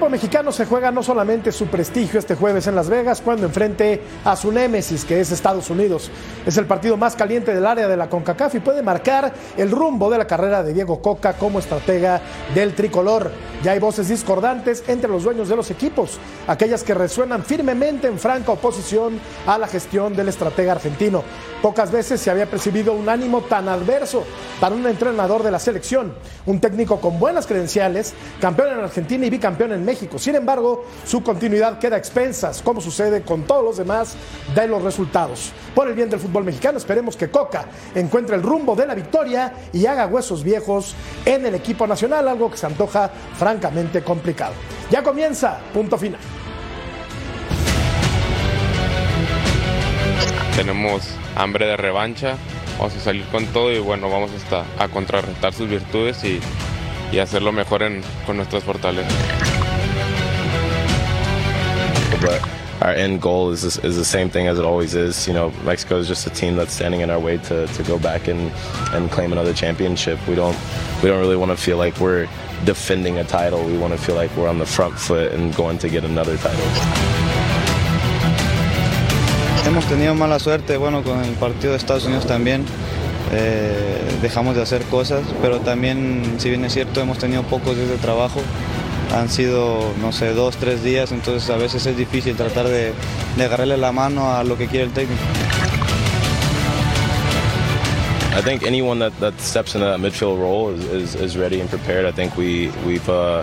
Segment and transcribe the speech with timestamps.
[0.00, 4.00] Equipo mexicano se juega no solamente su prestigio este jueves en Las Vegas cuando enfrente
[4.24, 6.10] a su némesis que es Estados Unidos.
[6.46, 10.08] Es el partido más caliente del área de la CONCACAF y puede marcar el rumbo
[10.08, 12.22] de la carrera de Diego Coca como estratega
[12.54, 13.30] del tricolor.
[13.62, 18.18] Ya hay voces discordantes entre los dueños de los equipos, aquellas que resuenan firmemente en
[18.18, 21.22] franca oposición a la gestión del estratega argentino.
[21.60, 24.24] Pocas veces se había percibido un ánimo tan adverso
[24.60, 26.14] para un entrenador de la selección,
[26.46, 29.90] un técnico con buenas credenciales, campeón en Argentina y bicampeón en México.
[30.18, 34.14] Sin embargo, su continuidad queda a expensas, como sucede con todos los demás
[34.54, 35.52] de los resultados.
[35.74, 39.52] Por el bien del fútbol mexicano, esperemos que Coca encuentre el rumbo de la victoria
[39.72, 44.54] y haga huesos viejos en el equipo nacional, algo que se antoja francamente complicado.
[44.90, 46.20] Ya comienza, punto final.
[50.56, 51.02] Tenemos
[51.36, 52.36] hambre de revancha,
[52.78, 56.40] vamos a salir con todo y bueno, vamos hasta a contrarrestar sus virtudes y,
[57.12, 57.82] y hacerlo mejor
[58.26, 59.59] con nuestras fortalezas.
[62.20, 62.40] But
[62.82, 65.26] our end goal is, is the same thing as it always is.
[65.26, 67.98] You know, Mexico is just a team that's standing in our way to, to go
[67.98, 68.50] back and,
[68.92, 70.18] and claim another championship.
[70.26, 70.56] We don't
[71.02, 72.28] we don't really want to feel like we're
[72.64, 73.64] defending a title.
[73.64, 76.36] We want to feel like we're on the front foot and going to get another
[76.38, 76.64] title.
[79.64, 82.64] Hemos tenido mala suerte, bueno, con el partido de Estados Unidos también.
[83.32, 87.88] Eh, dejamos de hacer cosas, pero también, si bien es cierto, hemos tenido pocos días
[87.88, 88.40] de trabajo.
[89.12, 92.92] Han sido, no sé, dos, tres días, entonces a veces es difícil tratar de,
[93.36, 95.20] de agarrarle la mano a lo que quiere el técnico.
[98.32, 101.68] I think anyone that, that steps into that midfield role is, is, is ready and
[101.68, 102.06] prepared.
[102.06, 103.42] I think we we've uh,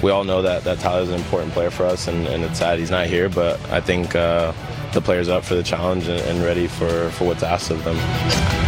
[0.00, 2.78] we all know that that Tyler's an important player for us, and, and it's sad
[2.78, 3.28] he's not here.
[3.28, 4.52] But I think uh,
[4.92, 8.67] the players up for the challenge and, and ready for, for what's asked of them.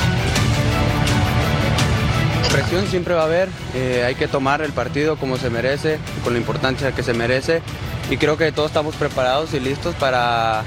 [2.88, 6.38] Siempre va a haber, eh, hay que tomar el partido como se merece, con la
[6.38, 7.62] importancia que se merece
[8.10, 10.62] y creo que todos estamos preparados y listos para...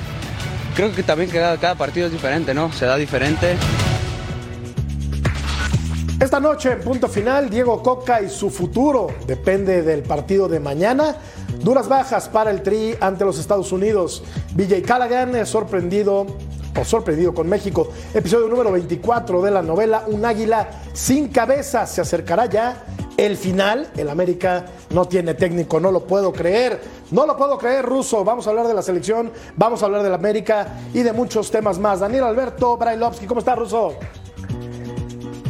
[0.76, 2.72] Creo que también cada, cada partido es diferente, ¿no?
[2.72, 3.56] Se da diferente.
[6.20, 11.18] Esta noche, en punto final, Diego Coca y su futuro depende del partido de mañana.
[11.60, 14.24] Duras bajas para el Tri ante los Estados Unidos.
[14.54, 16.26] BJ Callaghan es sorprendido
[16.80, 17.90] o sorprendido con México.
[18.14, 21.86] Episodio número 24 de la novela Un águila sin cabeza.
[21.86, 22.84] Se acercará ya
[23.18, 23.92] el final.
[23.96, 26.82] El América no tiene técnico, no lo puedo creer.
[27.12, 28.24] No lo puedo creer, Ruso.
[28.24, 31.78] Vamos a hablar de la selección, vamos a hablar del América y de muchos temas
[31.80, 32.00] más.
[32.00, 33.94] Daniel Alberto Brailovsky, ¿cómo está, Ruso?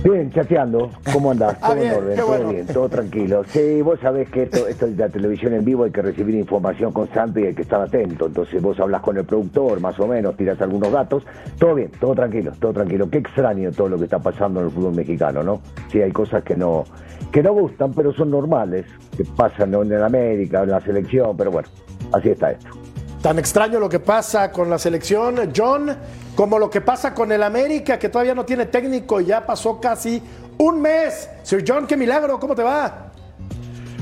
[0.04, 0.90] Bien, chateando.
[1.14, 1.56] ¿Cómo andás?
[1.62, 2.50] Ah, Todo bien, en orden, todo bueno.
[2.50, 3.44] bien, todo tranquilo.
[3.48, 6.92] Sí, vos sabés que esto, esto es la televisión en vivo, hay que recibir información
[6.92, 8.26] constante y hay que estar atento.
[8.26, 11.24] Entonces vos hablas con el productor, más o menos, tiras algunos datos.
[11.58, 13.10] Todo bien, todo tranquilo, todo tranquilo.
[13.10, 15.62] Qué extraño todo lo que está pasando en el fútbol mexicano, ¿no?
[15.90, 16.84] Sí, hay cosas que no,
[17.32, 21.70] que no gustan, pero son normales, que pasan en América, en la selección, pero bueno,
[22.12, 22.83] así está esto.
[23.24, 25.98] Tan extraño lo que pasa con la selección, John,
[26.36, 29.80] como lo que pasa con el América, que todavía no tiene técnico y ya pasó
[29.80, 30.22] casi
[30.58, 31.30] un mes.
[31.42, 33.14] Sir John, qué milagro, ¿cómo te va?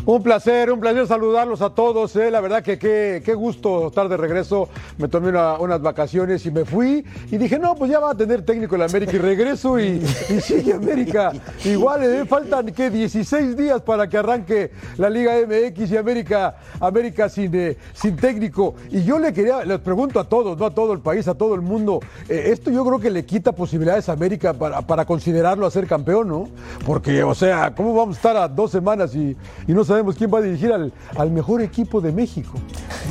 [0.03, 2.15] Un placer, un placer saludarlos a todos.
[2.15, 2.31] eh.
[2.31, 4.67] La verdad que qué, gusto estar de regreso.
[4.97, 7.05] Me tomé una- unas vacaciones y me fui.
[7.29, 9.15] Y dije, no, pues ya va a tener técnico el América.
[9.15, 11.31] Y regreso y, y sigue América.
[11.65, 17.29] Igual, eh, faltan que 16 días para que arranque la Liga MX y América, América
[17.29, 18.73] sin, eh, sin técnico.
[18.89, 21.53] Y yo le quería, les pregunto a todos, no a todo el país, a todo
[21.53, 21.99] el mundo.
[22.27, 25.85] eh, esto yo creo que le quita posibilidades a América para, para considerarlo a ser
[25.85, 26.49] campeón, ¿no?
[26.87, 30.33] Porque, o sea, ¿cómo vamos a estar a dos semanas y, y no sabemos quién
[30.33, 32.53] va a dirigir al, al mejor equipo de México?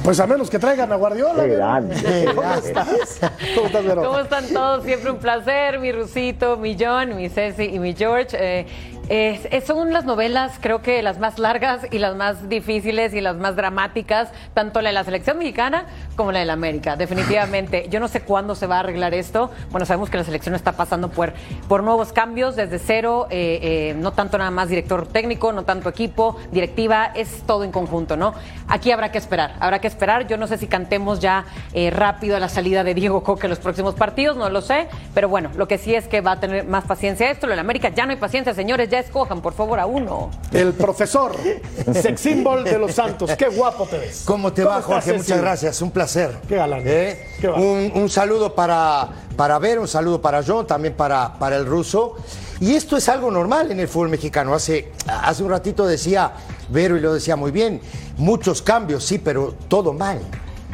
[0.02, 1.42] Pues a menos que traigan a Guardiola.
[1.42, 1.94] Qué grande.
[2.34, 3.20] ¿Cómo estás?
[3.54, 3.94] ¿Cómo estás?
[3.94, 4.84] ¿Cómo están todos?
[4.84, 8.36] Siempre un placer, mi Rusito, mi John, mi Ceci y mi George.
[8.38, 8.66] Eh,
[9.10, 13.20] es- es- son las novelas, creo que las más largas y las más difíciles y
[13.20, 16.94] las más dramáticas, tanto la de la selección mexicana como la de la América.
[16.96, 19.50] Definitivamente, yo no sé cuándo se va a arreglar esto.
[19.70, 21.32] Bueno, sabemos que la selección está pasando por,
[21.68, 23.58] por nuevos cambios desde cero, eh,
[23.90, 28.16] eh, no tanto nada más director técnico, no tanto equipo, directiva, es todo en conjunto,
[28.16, 28.32] ¿no?
[28.68, 30.28] Aquí habrá que esperar, habrá que esperar.
[30.28, 33.50] Yo no sé si cantemos ya eh, rápido a la salida de Diego Coque en
[33.50, 36.40] los próximos partidos, no lo sé, pero bueno, lo que sí es que va a
[36.40, 37.48] tener más paciencia esto.
[37.48, 40.30] Lo de la América ya no hay paciencia, señores, ya escojan por favor a uno.
[40.52, 41.32] El profesor,
[41.92, 43.30] sex symbol de los Santos.
[43.36, 44.22] Qué guapo te ves.
[44.24, 45.12] ¿Cómo te va, estás, Jorge?
[45.14, 46.38] Muchas gracias, un placer.
[46.48, 46.82] Qué galán.
[46.84, 47.26] ¿Eh?
[47.40, 51.66] Qué un, un saludo para, para Ver, un saludo para John, también para, para el
[51.66, 52.16] ruso.
[52.60, 54.54] Y esto es algo normal en el fútbol mexicano.
[54.54, 56.32] Hace, hace un ratito decía
[56.68, 57.80] Vero y lo decía muy bien,
[58.16, 60.20] muchos cambios, sí, pero todo mal.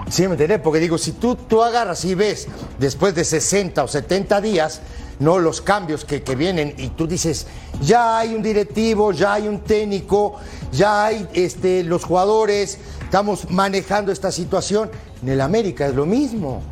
[0.09, 0.61] ¿Sí me entendés?
[0.61, 2.47] Porque digo, si tú, tú agarras y ves
[2.79, 4.81] después de 60 o 70 días,
[5.19, 7.47] no los cambios que, que vienen y tú dices,
[7.81, 10.37] ya hay un directivo, ya hay un técnico,
[10.73, 14.91] ya hay este, los jugadores, estamos manejando esta situación.
[15.23, 16.63] En el América es lo mismo.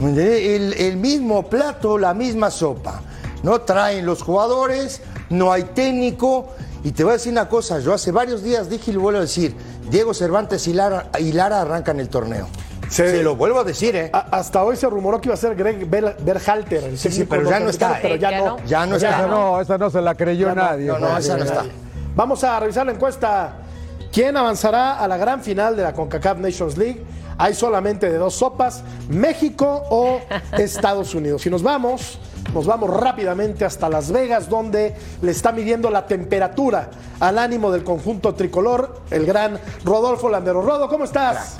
[0.00, 3.02] El, el mismo plato, la misma sopa.
[3.42, 6.48] No traen los jugadores, no hay técnico.
[6.84, 9.18] Y te voy a decir una cosa, yo hace varios días dije y lo vuelvo
[9.18, 9.54] a decir,
[9.88, 12.48] Diego Cervantes y Lara, y Lara arrancan el torneo.
[12.92, 14.10] Se, lo vuelvo a decir, ¿eh?
[14.12, 16.84] A- hasta hoy se rumoró que iba a ser Greg Berhalter.
[16.84, 18.18] el Sí, sí, técnico pero ya no está, Pero ¿eh?
[18.18, 18.44] ya Ya no.
[18.58, 18.64] no.
[18.66, 19.26] Ya no Esa está.
[19.26, 20.86] no, esa no se la creyó Ya nadie.
[20.86, 21.64] no, no, esa no está.
[22.14, 23.54] Vamos a revisar la encuesta.
[24.12, 27.02] ¿Quién avanzará a la gran final de la CONCACAF Nations League?
[27.38, 30.20] Hay solamente de dos sopas, México o
[30.58, 31.46] Estados Unidos.
[31.46, 32.18] Y nos vamos,
[32.52, 36.90] nos vamos rápidamente hasta Las Vegas, donde le está midiendo la temperatura
[37.20, 40.60] al ánimo del conjunto tricolor, el gran Rodolfo Landero.
[40.60, 41.56] Rodo, ¿cómo estás?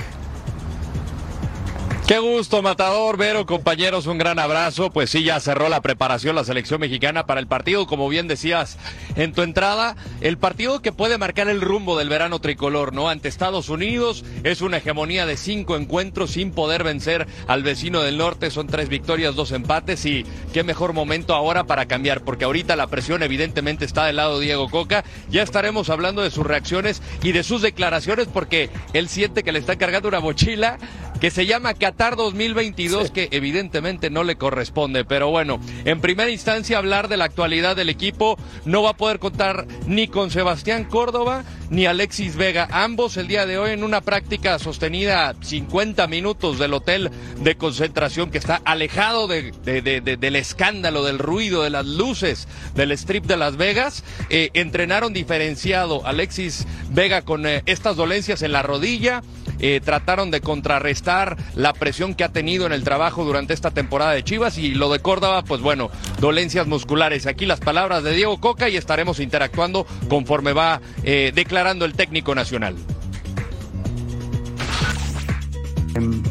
[2.13, 4.91] Qué gusto, Matador, Vero, compañeros, un gran abrazo.
[4.91, 8.77] Pues sí, ya cerró la preparación la selección mexicana para el partido, como bien decías
[9.17, 13.09] en tu entrada, el partido que puede marcar el rumbo del verano tricolor, ¿no?
[13.09, 18.19] Ante Estados Unidos es una hegemonía de cinco encuentros sin poder vencer al vecino del
[18.19, 22.77] norte, son tres victorias, dos empates y qué mejor momento ahora para cambiar, porque ahorita
[22.77, 25.03] la presión evidentemente está del lado de Diego Coca.
[25.31, 29.61] Ya estaremos hablando de sus reacciones y de sus declaraciones, porque él siente que le
[29.61, 30.77] está cargando una mochila
[31.23, 35.05] que se llama Qatar 2022, que evidentemente no le corresponde.
[35.05, 39.21] Pero bueno, en primera instancia hablar de la actualidad del equipo, no va a poder
[39.21, 44.03] contar ni con Sebastián Córdoba ni Alexis Vega, ambos el día de hoy en una
[44.03, 47.11] práctica sostenida 50 minutos del hotel
[47.41, 51.87] de concentración que está alejado de- de- de- de- del escándalo, del ruido, de las
[51.87, 54.05] luces del strip de Las Vegas.
[54.29, 59.23] Eh, entrenaron diferenciado Alexis Vega con eh, estas dolencias en la rodilla
[59.65, 64.11] eh, trataron de contrarrestar la presión que ha tenido en el trabajo durante esta temporada
[64.11, 65.89] de Chivas y lo de Córdoba, pues bueno,
[66.19, 67.27] dolencias musculares.
[67.29, 71.31] Aquí las palabras de Diego Coca y estaremos interactuando conforme va eh,
[71.63, 72.75] el técnico nacional.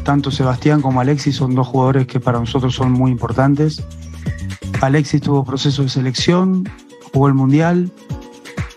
[0.04, 3.82] Tanto Sebastián como Alexis son dos jugadores que para nosotros son muy importantes.
[4.80, 6.68] Alexis tuvo proceso de selección,
[7.12, 7.90] jugó el Mundial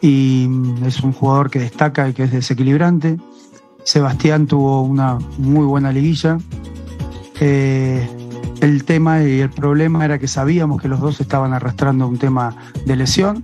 [0.02, 0.48] y
[0.86, 3.18] es un jugador que destaca y que es desequilibrante.
[3.84, 6.38] Sebastián tuvo una muy buena liguilla.
[7.42, 8.08] Eh,
[8.62, 12.56] el tema y el problema era que sabíamos que los dos estaban arrastrando un tema
[12.86, 13.44] de lesión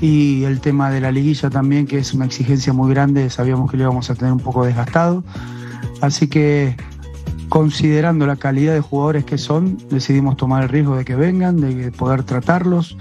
[0.00, 3.76] y el tema de la liguilla también, que es una exigencia muy grande, sabíamos que
[3.76, 5.24] lo íbamos a tener un poco desgastado.
[6.00, 6.76] Así que
[7.48, 11.92] considerando la calidad de jugadores que son, decidimos tomar el riesgo de que vengan, de
[11.92, 12.96] poder tratarlos.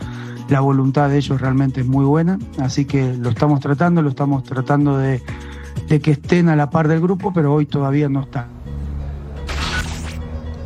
[0.49, 4.43] La voluntad de ellos realmente es muy buena, así que lo estamos tratando, lo estamos
[4.43, 5.21] tratando de,
[5.87, 8.47] de que estén a la par del grupo, pero hoy todavía no están.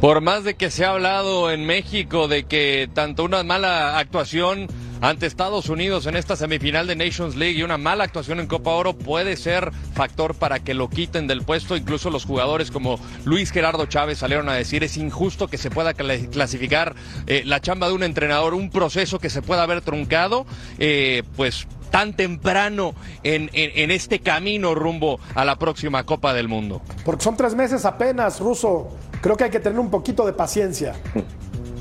[0.01, 4.68] Por más de que se ha hablado en México de que tanto una mala actuación
[5.02, 8.72] ante Estados Unidos en esta semifinal de Nations League y una mala actuación en Copa
[8.72, 11.76] Oro puede ser factor para que lo quiten del puesto.
[11.78, 15.94] Incluso los jugadores como Luis Gerardo Chávez salieron a decir es injusto que se pueda
[15.94, 16.96] cla- clasificar
[17.28, 20.46] eh, la chamba de un entrenador, un proceso que se pueda haber truncado,
[20.80, 26.48] eh, pues tan temprano en, en- en este camino rumbo a la próxima Copa del
[26.48, 26.82] Mundo.
[27.06, 28.89] Porque son tres meses apenas, Ruso.
[29.22, 30.96] Creo que hay que tener un poquito de paciencia.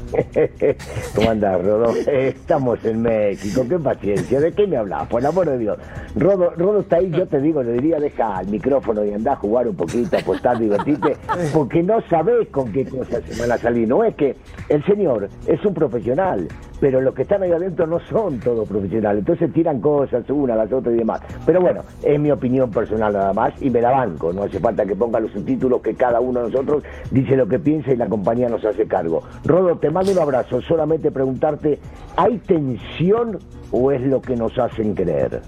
[1.14, 1.94] ¿Cómo andás, Rodo?
[1.94, 5.06] Estamos en México, qué paciencia, ¿de qué me hablas?
[5.08, 5.78] Por el amor de Dios.
[6.14, 9.36] Rodo, Rodo está ahí, yo te digo, le diría, deja el micrófono y andá a
[9.36, 11.16] jugar un poquito, apostar, divertirte,
[11.52, 13.88] porque no sabés con qué cosas se van a salir.
[13.88, 14.36] No es que
[14.68, 16.48] el señor es un profesional,
[16.80, 20.72] pero los que están ahí adentro no son todos profesionales, entonces tiran cosas una, las
[20.72, 21.20] otras y demás.
[21.44, 24.84] Pero bueno, es mi opinión personal nada más y me la banco, no hace falta
[24.84, 28.08] que ponga los subtítulos que cada uno de nosotros dice lo que piensa y la
[28.08, 29.22] compañía nos hace cargo.
[29.44, 31.78] Rodo, te mando un abrazo, solamente preguntarte,
[32.16, 33.38] ¿hay tensión
[33.70, 35.42] o es lo que nos hacen creer?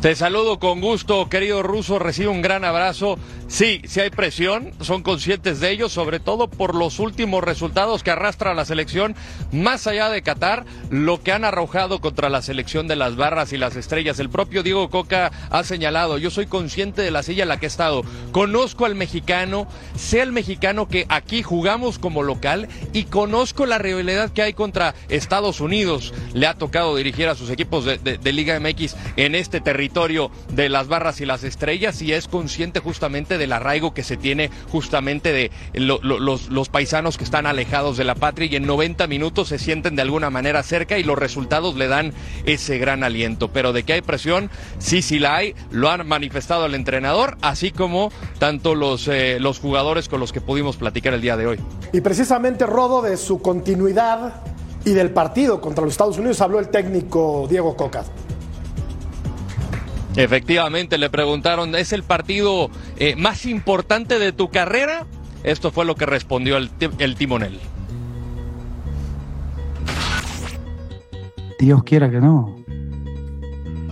[0.00, 3.18] Te saludo con gusto, querido ruso, recibe un gran abrazo.
[3.50, 8.10] Sí, sí hay presión, son conscientes de ello, sobre todo por los últimos resultados que
[8.10, 9.16] arrastra la selección,
[9.52, 13.56] más allá de Qatar, lo que han arrojado contra la selección de las barras y
[13.56, 14.18] las estrellas.
[14.18, 17.64] El propio Diego Coca ha señalado, yo soy consciente de la silla en la que
[17.64, 18.02] he estado,
[18.32, 24.30] conozco al mexicano, sé al mexicano que aquí jugamos como local y conozco la rivalidad
[24.30, 26.12] que hay contra Estados Unidos.
[26.34, 30.68] Le ha tocado dirigir a sus equipos de, de- Liga MX en este territorio de
[30.68, 35.32] las barras y las estrellas y es consciente justamente del arraigo que se tiene justamente
[35.32, 39.06] de lo- lo- los, los paisanos que están alejados de la patria y en 90
[39.06, 42.12] minutos se sienten de alguna manera cerca y los resultados le dan
[42.44, 43.48] ese gran aliento.
[43.48, 47.70] Pero de que hay presión, sí, sí la hay, lo han manifestado el entrenador, así
[47.70, 51.58] como tanto los, eh, los jugadores con los que pudimos platicar el día de hoy.
[51.92, 54.42] Y precisamente, Rodo, de su continuidad
[54.84, 58.04] y del partido contra los Estados Unidos habló el técnico Diego Coca.
[60.18, 65.06] Efectivamente, le preguntaron, ¿es el partido eh, más importante de tu carrera?
[65.44, 67.60] Esto fue lo que respondió el, el timonel.
[71.60, 72.56] Dios quiera que no.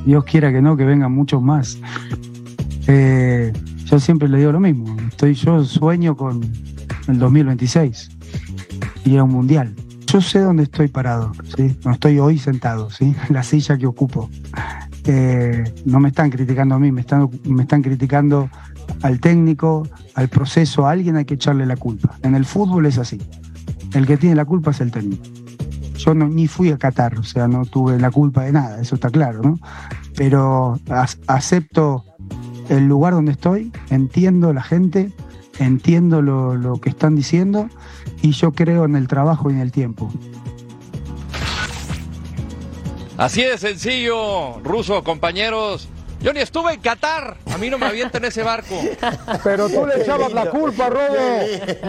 [0.04, 1.78] Dios quiera que no, que vengan muchos más.
[2.88, 3.52] Eh,
[3.85, 4.97] yo siempre le digo lo mismo.
[5.09, 6.42] Estoy, yo sueño con
[7.06, 8.11] el 2026
[9.04, 9.76] y a un mundial.
[10.09, 11.76] Yo sé dónde estoy parado, ¿sí?
[11.85, 13.14] No estoy hoy sentado, ¿sí?
[13.28, 14.28] La silla que ocupo.
[15.85, 18.51] No me están criticando a mí, me están, me están criticando
[19.03, 22.17] al técnico, al proceso, a alguien hay que echarle la culpa.
[22.23, 23.21] En el fútbol es así.
[23.95, 25.23] El que tiene la culpa es el técnico.
[25.97, 28.97] Yo no, ni fui a Qatar, o sea, no tuve la culpa de nada, eso
[28.97, 29.59] está claro, ¿no?
[30.17, 30.79] Pero
[31.27, 32.05] acepto
[32.69, 35.13] el lugar donde estoy, entiendo la gente,
[35.59, 37.69] entiendo lo, lo que están diciendo
[38.23, 40.11] y yo creo en el trabajo y en el tiempo.
[43.18, 45.88] Así de sencillo, ruso, compañeros.
[46.20, 47.38] Yo ni estuve en Qatar.
[47.57, 48.75] A mí no me avientan ese barco.
[49.43, 51.17] Pero tú le echabas la culpa, Rodo.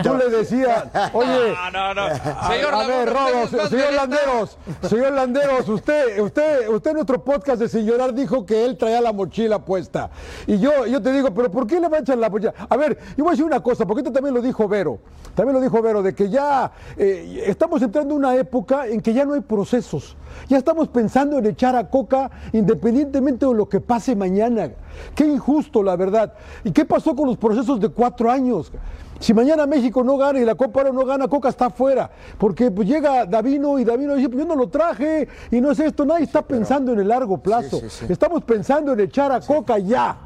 [0.01, 1.53] Tú le decías, oye.
[1.73, 2.07] No, no, no.
[2.47, 3.09] Señor a ver,
[3.49, 3.91] señor directa.
[3.91, 8.77] Landeros, señor Landeros, usted, usted, usted en nuestro podcast de Sin Llorar dijo que él
[8.77, 10.09] traía la mochila puesta.
[10.45, 12.53] Y yo, yo te digo, pero ¿por qué le va a echar la mochila?
[12.69, 14.99] A ver, yo voy a decir una cosa, porque esto también lo dijo Vero,
[15.35, 19.13] también lo dijo Vero, de que ya eh, estamos entrando en una época en que
[19.13, 20.15] ya no hay procesos.
[20.47, 24.69] Ya estamos pensando en echar a Coca independientemente de lo que pase mañana.
[25.15, 26.33] Qué injusto, la verdad.
[26.63, 28.71] ¿Y qué pasó con los procesos de cuatro años?
[29.19, 32.09] Si mañana México no gana y la Copa no gana, Coca está afuera.
[32.37, 35.79] Porque pues llega Davino y Davino dice, pues yo no lo traje y no es
[35.79, 36.05] esto.
[36.05, 37.79] Nadie está pensando en el largo plazo.
[37.79, 38.05] sí, sí.
[38.09, 40.17] Estamos pensando en echar a Coca ya.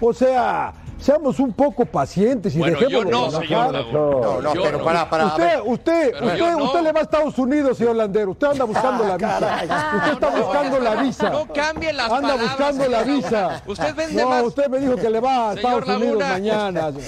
[0.00, 3.72] O sea, seamos un poco pacientes y Bueno, yo dejémoslo no, señor.
[3.92, 4.84] No, no, Yo pero no.
[4.84, 5.24] para, para.
[5.24, 6.64] a Usted, usted, Pero usted, yo no.
[6.64, 8.30] usted le va a Estados Unidos, señor Landero.
[8.32, 9.66] Usted anda buscando la visa.
[9.96, 11.30] usted está buscando la visa.
[11.30, 13.62] No cambie las Anda palabras, buscando la visa.
[13.66, 14.42] Usted vende no, más.
[14.44, 16.90] usted me dijo que le va a Estados Unidos mañana.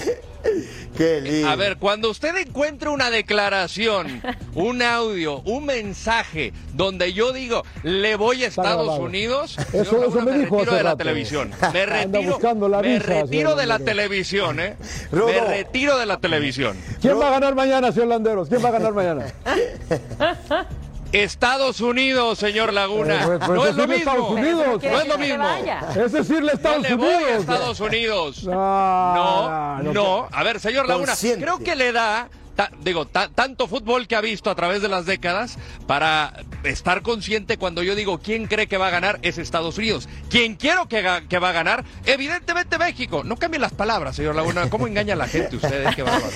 [0.95, 1.47] Qué lindo.
[1.49, 4.21] A ver, cuando usted encuentre una declaración,
[4.53, 8.99] un audio, un mensaje donde yo digo, le voy a Estados.
[8.99, 11.51] Unidos, Eso- señor eso me me dijo retiro de la televisión.
[11.73, 14.75] Me retiro, buscando la me visa, retiro señor de la televisión, ¿eh?
[15.11, 15.27] Rodo.
[15.27, 16.77] Me retiro de la televisión.
[17.01, 18.49] ¿Quién va a ganar mañana, señor Landeros?
[18.49, 19.25] ¿Quién va a ganar mañana?
[21.11, 23.15] Estados Unidos, señor Laguna.
[23.15, 24.11] Eh, pues, pues, no es lo mismo.
[24.11, 24.83] Estados Unidos.
[24.83, 25.47] No es lo mismo.
[25.95, 27.39] Es decirle Yo Estados le voy a Unidos.
[27.39, 28.47] Estados Unidos.
[28.51, 30.27] Ah, No, no.
[30.31, 31.41] A ver, señor Laguna, Consciente.
[31.43, 34.89] creo que le da, ta- digo, ta- tanto fútbol que ha visto a través de
[34.89, 39.37] las décadas para estar consciente cuando yo digo quién cree que va a ganar es
[39.37, 40.09] Estados Unidos.
[40.29, 43.23] Quien quiero que, va a ganar, evidentemente México.
[43.23, 44.69] No cambien las palabras, señor Laguna.
[44.69, 45.95] ¿Cómo engaña a la gente ustedes?
[45.95, 46.27] Qué bárbaro.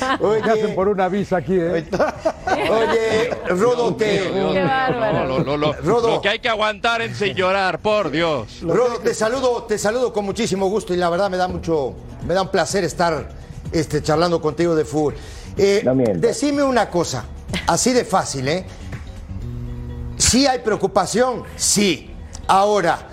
[0.41, 1.83] ¿Qué hacen Oye, por una visa aquí, eh?
[2.69, 5.27] oye, Rodo, te, Qué bárbaro.
[5.27, 6.07] No, lo, lo- lo- Rodo.
[6.15, 8.61] lo que hay que aguantar es sin llorar, por Dios.
[8.61, 11.93] Rodo, te saludo, te saludo con muchísimo gusto y la verdad me da mucho,
[12.25, 13.29] me da un placer estar
[13.73, 15.15] este, charlando contigo de fútbol.
[15.57, 17.25] Eh, No decime una cosa,
[17.67, 18.65] así de fácil, ¿eh?
[20.17, 22.11] Sí hay preocupación, sí.
[22.47, 23.07] Ahora,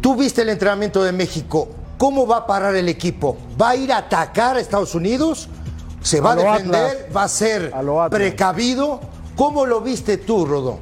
[0.00, 3.36] tú viste el entrenamiento de México, ¿cómo va a parar el equipo?
[3.60, 5.48] ¿Va a ir a atacar a Estados Unidos?
[6.02, 6.84] ¿Se va A defender?
[6.84, 7.16] Atlas.
[7.16, 9.00] ¿Va a ser A precavido?
[9.36, 10.80] ¿Cómo lo viste tú, Rodo?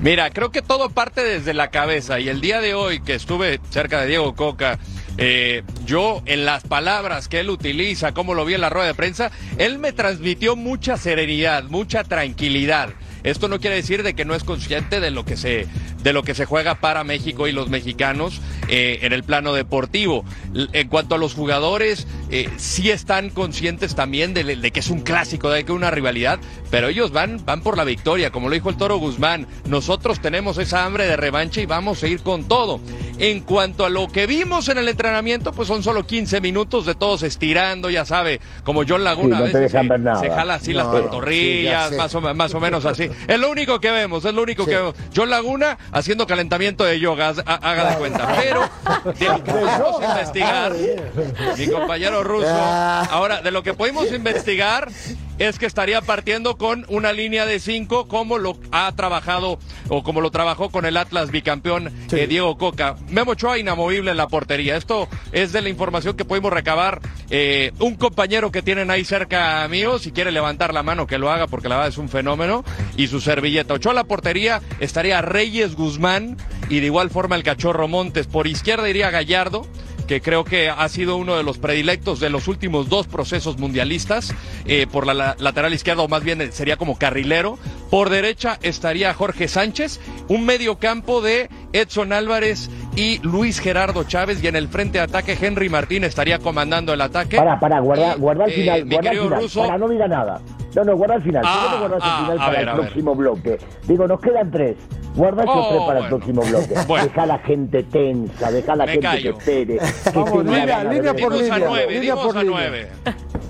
[0.00, 3.60] Mira, creo que todo parte desde la cabeza y el día de hoy que estuve
[3.70, 4.78] cerca de Diego Coca,
[5.18, 8.94] eh, yo en las palabras que él utiliza, como lo vi en la rueda de
[8.94, 12.90] prensa, él me transmitió mucha serenidad, mucha tranquilidad.
[13.22, 15.66] Esto no quiere decir de que no es consciente de lo que se
[16.02, 20.24] de lo que se juega para México y los mexicanos eh, en el plano deportivo.
[20.72, 25.00] En cuanto a los jugadores, eh, sí están conscientes también de, de que es un
[25.00, 26.38] clásico, de que es una rivalidad,
[26.70, 29.46] pero ellos van, van por la victoria, como lo dijo el Toro Guzmán.
[29.68, 32.80] Nosotros tenemos esa hambre de revancha y vamos a ir con todo.
[33.18, 36.94] En cuanto a lo que vimos en el entrenamiento, pues son solo 15 minutos de
[36.94, 40.00] todos estirando, ya sabe, como John Laguna Sí, no a te veces dejan se, ver
[40.00, 40.20] nada.
[40.20, 43.08] se jala así las pantorrillas, sí, más, o, más o menos así.
[43.28, 44.94] Es lo único que vemos, es lo único que vemos.
[45.14, 48.34] John Laguna haciendo calentamiento de yoga, haga de cuenta.
[48.40, 48.68] Pero
[49.18, 50.72] de lo que pudimos investigar,
[51.56, 53.06] mi compañero ruso, Ah.
[53.10, 54.88] ahora de lo que pudimos investigar
[55.40, 60.20] es que estaría partiendo con una línea de cinco como lo ha trabajado o como
[60.20, 62.96] lo trabajó con el Atlas bicampeón eh, Diego Coca.
[63.08, 64.76] Memo Ochoa inamovible en la portería.
[64.76, 67.00] Esto es de la información que pudimos recabar.
[67.30, 71.30] Eh, un compañero que tienen ahí cerca mío, si quiere levantar la mano que lo
[71.30, 72.62] haga porque la verdad es un fenómeno.
[72.98, 73.72] Y su servilleta.
[73.72, 76.36] Ochoa en la portería estaría Reyes Guzmán
[76.68, 78.26] y de igual forma el Cachorro Montes.
[78.26, 79.66] Por izquierda iría Gallardo
[80.10, 84.34] que creo que ha sido uno de los predilectos de los últimos dos procesos mundialistas,
[84.64, 87.60] eh, por la, la- lateral izquierda, o más bien eh, sería como carrilero.
[87.90, 94.42] Por derecha estaría Jorge Sánchez, un medio campo de Edson Álvarez y Luis Gerardo Chávez.
[94.42, 97.36] Y en el frente de ataque, Henry Martín estaría comandando el ataque.
[97.36, 99.66] Para, para, guarda, Y, guarda al eh, final, guarda al querido final.
[99.66, 100.40] Para, no diga nada.
[100.76, 101.42] No, no, guarda al final.
[101.44, 102.76] Ah, ¿Por qué no guardas ah, al final a para ver, el ver.
[102.84, 103.58] próximo bloque?
[103.88, 104.76] Digo, nos quedan tres.
[105.16, 106.00] Guarda esos Oh, tres para bueno.
[106.00, 106.74] el próximo bloque.
[106.86, 107.04] Bueno.
[107.06, 109.36] Deja a la gente tensa, deja a la Me gente callo.
[109.38, 109.78] que espere.
[109.78, 112.88] que Vamos, línea, por línea, nueve, línea por línea.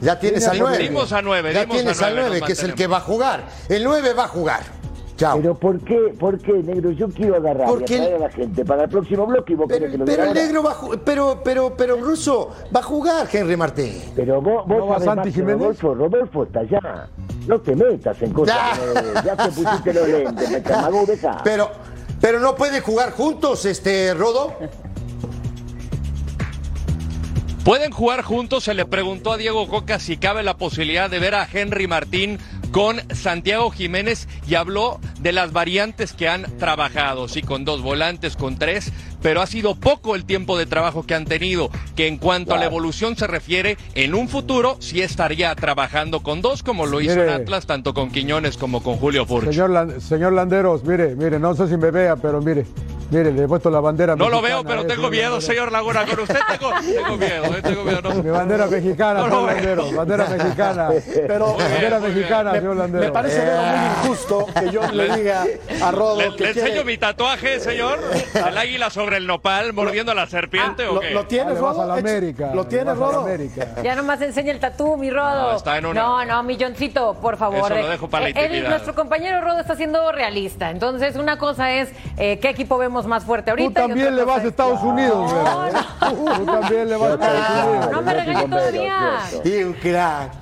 [0.01, 0.79] Ya tienes al 9.
[0.79, 2.87] Dimos a nueve, Ya dimos a tienes al nueve, 9, nos que es el que
[2.87, 3.45] va a jugar.
[3.69, 4.81] El 9 va a jugar.
[5.17, 5.37] Chao.
[5.37, 6.93] Pero ¿por qué, por qué, negro?
[6.93, 9.57] Yo quiero agarrar Porque y el- atraer a la gente para el próximo bloque y
[9.57, 11.01] vos Pero, querés que lo pero el negro va a jugar.
[11.05, 14.01] Pero, pero, pero Russo va a jugar, Henry Martín.
[14.17, 15.61] Pero vos, vos ¿No va sabés Santi más que Jiménez?
[15.61, 17.09] Rodolfo, Rodolfo está allá.
[17.47, 18.57] No te metas en cosas
[19.15, 19.23] Ya.
[19.23, 21.37] Ya te pusiste los lentes, me camagó, deja.
[21.45, 21.71] Pero,
[22.19, 24.55] pero no puede jugar juntos, este Rodo.
[27.65, 31.35] Pueden jugar juntos, se le preguntó a Diego Coca si cabe la posibilidad de ver
[31.35, 32.39] a Henry Martín
[32.73, 38.37] con Santiago Jiménez y habló de las variantes que han trabajado, sí, con dos volantes,
[38.37, 42.17] con tres, pero ha sido poco el tiempo de trabajo que han tenido, que en
[42.19, 46.87] cuanto a la evolución se refiere, en un futuro sí estaría trabajando con dos, como
[46.87, 47.29] lo hizo en.
[47.31, 49.47] Atlas, tanto con Quiñones como con Julio Furch.
[49.51, 52.67] Señor, Lan- señor Landeros, mire, mire, no sé si me vea, pero mire,
[53.11, 56.05] mire, le he puesto la bandera No lo veo, pero eh, tengo miedo, señor Laguna.
[56.07, 58.01] Con usted tengo, tengo miedo, eh, tengo miedo.
[58.03, 58.15] no.
[58.23, 59.47] Mi bandera mexicana, No.
[59.47, 60.89] Landeros, bandera mexicana.
[61.27, 62.15] Pero bien, bandera bien.
[62.15, 63.11] mexicana, me, señor me Landeros.
[63.11, 65.45] parece muy injusto que yo le diga
[65.83, 67.99] a Rodo ¿Le, que le quiere- enseño mi tatuaje, señor?
[68.35, 71.11] ¿El águila sobre el nopal mordiendo a la serpiente Ah, o ¿lo, qué?
[71.11, 71.83] lo tienes, Ah, le vas Rodo?
[71.83, 72.51] a la América.
[72.55, 73.21] ¿Lo tienes, la Rodo?
[73.21, 73.67] América.
[73.83, 75.51] Ya nomás enseña el tatú, mi Rodo.
[75.53, 77.73] No, está en una- No, no, milloncito, por favor.
[77.73, 78.71] Eso lo dejo para la Eh, él, intimidad.
[78.71, 80.71] nuestro compañero Rodo está siendo realista.
[80.71, 83.83] Entonces, una cosa es eh, qué equipo vemos más fuerte ahorita.
[83.83, 85.73] Tú también le vas a es- Estados Unidos, Vero, ¿eh?
[86.37, 87.91] Tú también le vas a Estados Unidos.
[87.93, 89.21] No me regañes todavía.
[89.45, 90.33] Y un crack.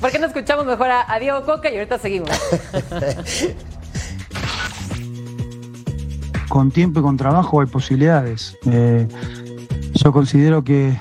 [0.00, 2.30] ¿Por qué no escuchamos mejor a, a Diego Coca y ahorita seguimos?
[6.48, 8.56] con tiempo y con trabajo hay posibilidades.
[8.66, 9.06] Eh,
[9.94, 10.98] yo considero que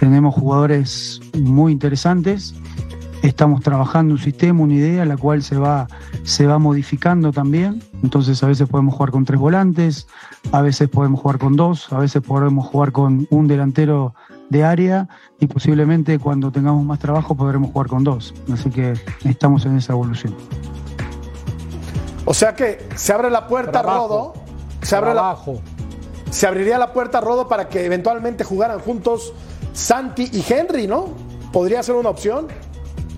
[0.00, 2.54] tenemos jugadores muy interesantes.
[3.22, 5.88] Estamos trabajando un sistema, una idea, la cual se va,
[6.22, 7.82] se va modificando también.
[8.02, 10.06] Entonces a veces podemos jugar con tres volantes,
[10.52, 14.14] a veces podemos jugar con dos, a veces podemos jugar con un delantero
[14.50, 15.08] de área
[15.40, 18.34] y posiblemente cuando tengamos más trabajo podremos jugar con dos.
[18.52, 20.34] Así que estamos en esa evolución.
[22.30, 24.08] O sea que se abre la puerta a Trabajo.
[24.08, 24.34] Rodo.
[24.82, 25.62] Se, abre la, Trabajo.
[26.30, 29.32] se abriría la puerta a Rodo para que eventualmente jugaran juntos
[29.72, 31.14] Santi y Henry, ¿no?
[31.54, 32.48] Podría ser una opción.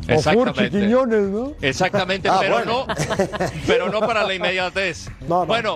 [0.09, 1.53] O Quiñones, ¿no?
[1.61, 2.87] Exactamente, Ah, pero bueno.
[2.87, 2.94] no,
[3.66, 5.09] pero no para la inmediatez.
[5.23, 5.46] No, no.
[5.46, 5.75] Bueno,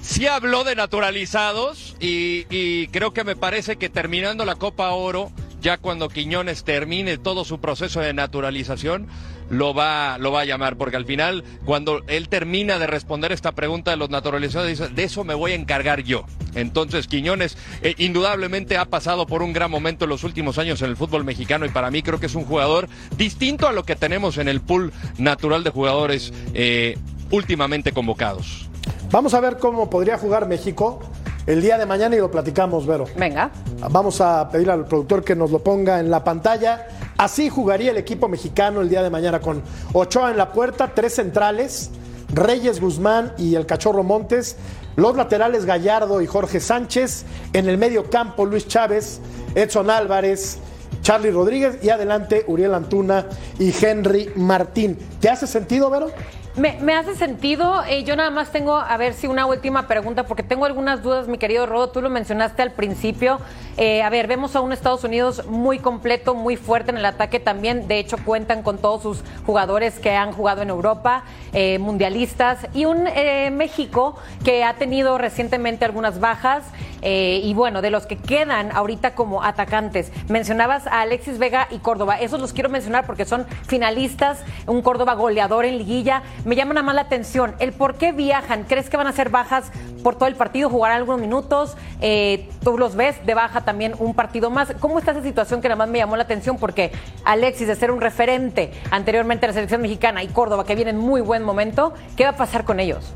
[0.00, 5.32] sí habló de naturalizados y, y creo que me parece que terminando la Copa Oro,
[5.60, 9.08] ya cuando Quiñones termine todo su proceso de naturalización,
[9.50, 13.52] lo va, lo va a llamar, porque al final, cuando él termina de responder esta
[13.52, 16.24] pregunta de los naturalizados, dice, de eso me voy a encargar yo.
[16.54, 20.88] Entonces, Quiñones eh, indudablemente ha pasado por un gran momento en los últimos años en
[20.88, 23.96] el fútbol mexicano y para mí creo que es un jugador distinto a lo que
[23.96, 26.96] tenemos en el pool natural de jugadores eh,
[27.30, 28.68] últimamente convocados.
[29.10, 31.00] Vamos a ver cómo podría jugar México
[31.46, 33.06] el día de mañana y lo platicamos, Vero.
[33.16, 33.50] Venga.
[33.90, 36.86] Vamos a pedir al productor que nos lo ponga en la pantalla.
[37.20, 41.16] Así jugaría el equipo mexicano el día de mañana con Ochoa en la puerta, tres
[41.16, 41.90] centrales,
[42.32, 44.56] Reyes Guzmán y el Cachorro Montes,
[44.96, 49.20] los laterales Gallardo y Jorge Sánchez, en el medio campo Luis Chávez,
[49.54, 50.60] Edson Álvarez,
[51.02, 53.26] Charlie Rodríguez y adelante Uriel Antuna
[53.58, 54.96] y Henry Martín.
[55.20, 56.10] ¿Te hace sentido, Vero?
[56.56, 57.84] Me, hace sentido.
[57.84, 61.28] eh, yo nada más tengo, a ver si una última pregunta, porque tengo algunas dudas,
[61.28, 61.90] mi querido Rodo.
[61.90, 63.38] Tú lo mencionaste al principio.
[63.76, 67.38] Eh, a ver, vemos a un Estados Unidos muy completo, muy fuerte en el ataque
[67.38, 67.86] también.
[67.86, 72.84] De hecho, cuentan con todos sus jugadores que han jugado en Europa, eh, mundialistas, y
[72.84, 73.04] un
[73.52, 76.64] México que ha tenido recientemente algunas bajas.
[77.02, 82.20] y bueno, de los que quedan ahorita como atacantes, mencionabas a Alexis Vega y Córdoba.
[82.20, 86.22] Esos los quiero mencionar porque son finalistas, un Córdoba goleador en liguilla.
[86.44, 88.64] Me llama nada más la atención el por qué viajan.
[88.64, 89.70] ¿Crees que van a ser bajas
[90.02, 90.70] por todo el partido?
[90.70, 91.76] ¿Jugarán algunos minutos?
[92.00, 94.72] Eh, ¿Tú los ves de baja también un partido más?
[94.80, 96.56] ¿Cómo está esa situación que nada más me llamó la atención?
[96.56, 96.92] Porque
[97.24, 100.98] Alexis, de ser un referente anteriormente a la selección mexicana y Córdoba, que viene en
[100.98, 103.12] muy buen momento, ¿qué va a pasar con ellos?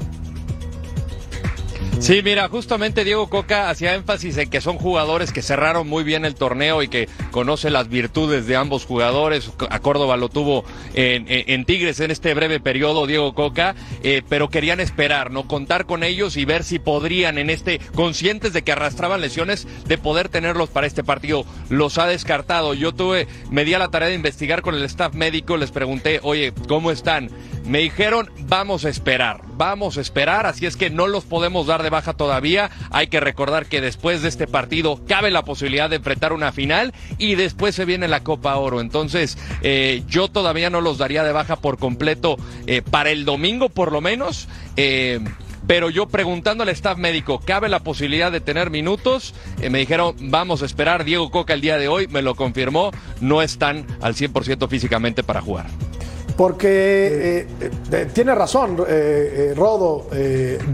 [2.01, 6.27] Sí, mira, justamente Diego Coca hacía énfasis en que son jugadores que cerraron muy bien
[6.27, 9.51] el torneo y que conoce las virtudes de ambos jugadores.
[9.71, 14.51] A Córdoba lo tuvo en, en- Tigres en este breve periodo, Diego Coca, eh, pero
[14.51, 15.49] querían esperar, ¿no?
[15.49, 19.97] Contar con ellos y ver si podrían en este, conscientes de que arrastraban lesiones, de
[19.97, 21.47] poder tenerlos para este partido.
[21.71, 22.75] Los ha descartado.
[22.75, 26.21] Yo tuve, me di a la tarea de investigar con el staff médico, les pregunté,
[26.23, 27.31] oye, ¿cómo están?
[27.65, 31.83] Me dijeron vamos a esperar, vamos a esperar, así es que no los podemos dar
[31.83, 32.71] de baja todavía.
[32.91, 36.93] Hay que recordar que después de este partido cabe la posibilidad de enfrentar una final
[37.19, 38.81] y después se viene la Copa Oro.
[38.81, 43.69] Entonces eh, yo todavía no los daría de baja por completo eh, para el domingo
[43.69, 44.49] por lo menos.
[44.77, 45.21] Eh,
[45.67, 49.35] pero yo preguntando al staff médico, ¿cabe la posibilidad de tener minutos?
[49.71, 51.05] Me dijeron, vamos a esperar.
[51.05, 52.91] Diego Coca el día de hoy me lo confirmó,
[53.23, 55.67] no están al 100% físicamente para jugar.
[56.37, 58.77] Porque eh, eh, tiene razón,
[59.57, 60.07] Rodo,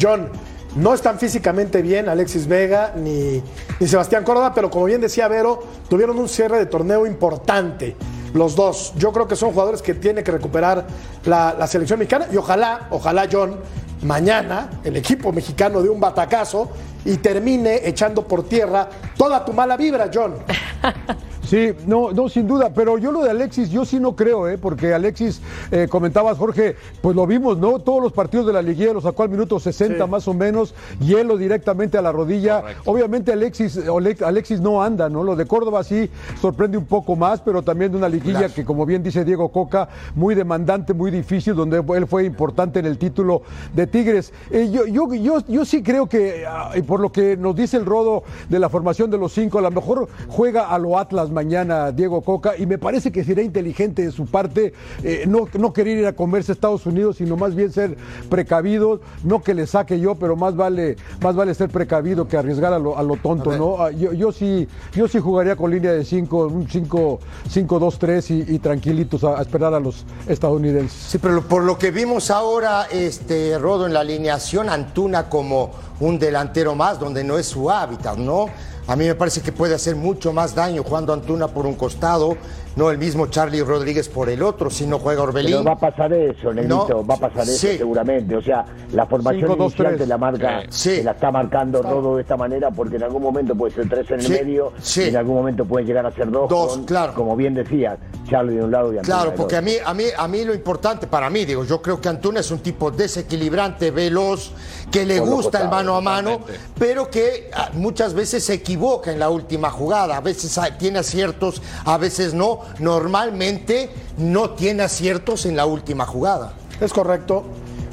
[0.01, 0.29] John.
[0.77, 3.42] No están físicamente bien Alexis Vega ni,
[3.81, 7.96] ni Sebastián Córdoba, pero como bien decía Vero, tuvieron un cierre de torneo importante
[8.35, 8.92] los dos.
[8.96, 10.87] Yo creo que son jugadores que tiene que recuperar
[11.25, 13.59] la, la, selección mexicana y ojalá, ojalá John,
[14.03, 16.70] mañana el equipo mexicano de un batacazo
[17.05, 20.35] y termine echando por tierra toda tu mala vibra, John.
[21.50, 24.56] Sí, no, no, sin duda, pero yo lo de Alexis, yo sí no creo, ¿eh?
[24.56, 27.80] porque Alexis, eh, comentabas, Jorge, pues lo vimos, ¿no?
[27.80, 30.08] Todos los partidos de la liguilla los sacó al minuto 60 sí.
[30.08, 32.60] más o menos, hielo directamente a la rodilla.
[32.60, 32.88] Correcto.
[32.88, 33.80] Obviamente Alexis,
[34.24, 35.24] Alexis no anda, ¿no?
[35.24, 36.08] Lo de Córdoba sí
[36.40, 39.88] sorprende un poco más, pero también de una liguilla que, como bien dice Diego Coca,
[40.14, 43.42] muy demandante, muy difícil, donde él fue importante en el título
[43.74, 44.32] de Tigres.
[44.52, 47.76] Eh, yo, yo, yo, yo sí creo que, ah, y por lo que nos dice
[47.76, 51.28] el Rodo de la formación de los cinco, a lo mejor juega a lo Atlas
[51.40, 55.72] mañana Diego Coca y me parece que sería inteligente de su parte eh, no, no,
[55.72, 57.96] querer ir a comerse a Estados Unidos, sino más bien ser
[58.29, 62.74] precavido, no que le saque yo, pero más vale, más vale ser precavido que arriesgar
[62.74, 63.81] a lo, a lo tonto, ¿no?
[63.81, 68.59] Ah, yo, yo, sí, yo sí jugaría con línea de 5, un 5-2-3 y, y,
[68.59, 70.92] tranquilitos a, a, esperar a los estadounidenses.
[70.92, 76.18] Sí, pero por lo que vimos ahora, este Rodo en la alineación, Antuna como un
[76.18, 78.46] delantero más, donde no es su hábitat, ¿no?
[78.90, 82.37] A mí me parece que puede hacer mucho más daño jugando Antuna por un costado,
[82.76, 85.52] no el mismo Charlie Rodríguez por el otro, si no juega Orbelín.
[85.52, 87.78] Pero va a pasar eso, Negrito, no, va a pasar eso sí.
[87.78, 88.37] seguramente.
[88.37, 90.90] O sea, la formación Cinco, dos, inicial te la marca, sí.
[90.96, 94.11] te la está marcando Rodo de esta manera, porque en algún momento puede ser tres
[94.11, 97.14] en el medio, y en algún momento puede llegar a ser dos, dos con, claro.
[97.14, 100.04] como bien decías, Charlie de un lado y Antuna Claro, porque a mí, a mí,
[100.16, 103.90] a mí lo importante para mí, digo, yo creo que Antuna es un tipo desequilibrante,
[103.90, 104.52] veloz,
[104.90, 106.64] que le por gusta el mano a mano, totalmente.
[106.78, 111.62] pero que ah, muchas veces se equivoca en la última jugada, a veces tiene aciertos,
[111.85, 112.60] a veces no.
[112.79, 116.53] Normalmente no tiene aciertos en la última jugada.
[116.81, 117.44] Es correcto.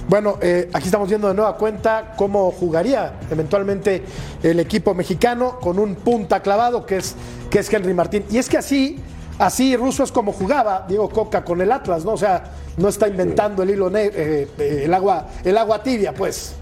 [0.08, 4.04] Bueno, eh, aquí estamos viendo de nueva cuenta cómo jugaría eventualmente
[4.42, 7.16] el equipo mexicano con un punta clavado que es,
[7.50, 8.24] que es Henry Martín.
[8.32, 9.04] Y es que así,
[9.38, 12.14] así Russo es como jugaba Diego Coca con el Atlas, ¿no?
[12.14, 16.54] O sea, no está inventando el hilo eh, eh, el agua, el agua tibia, pues.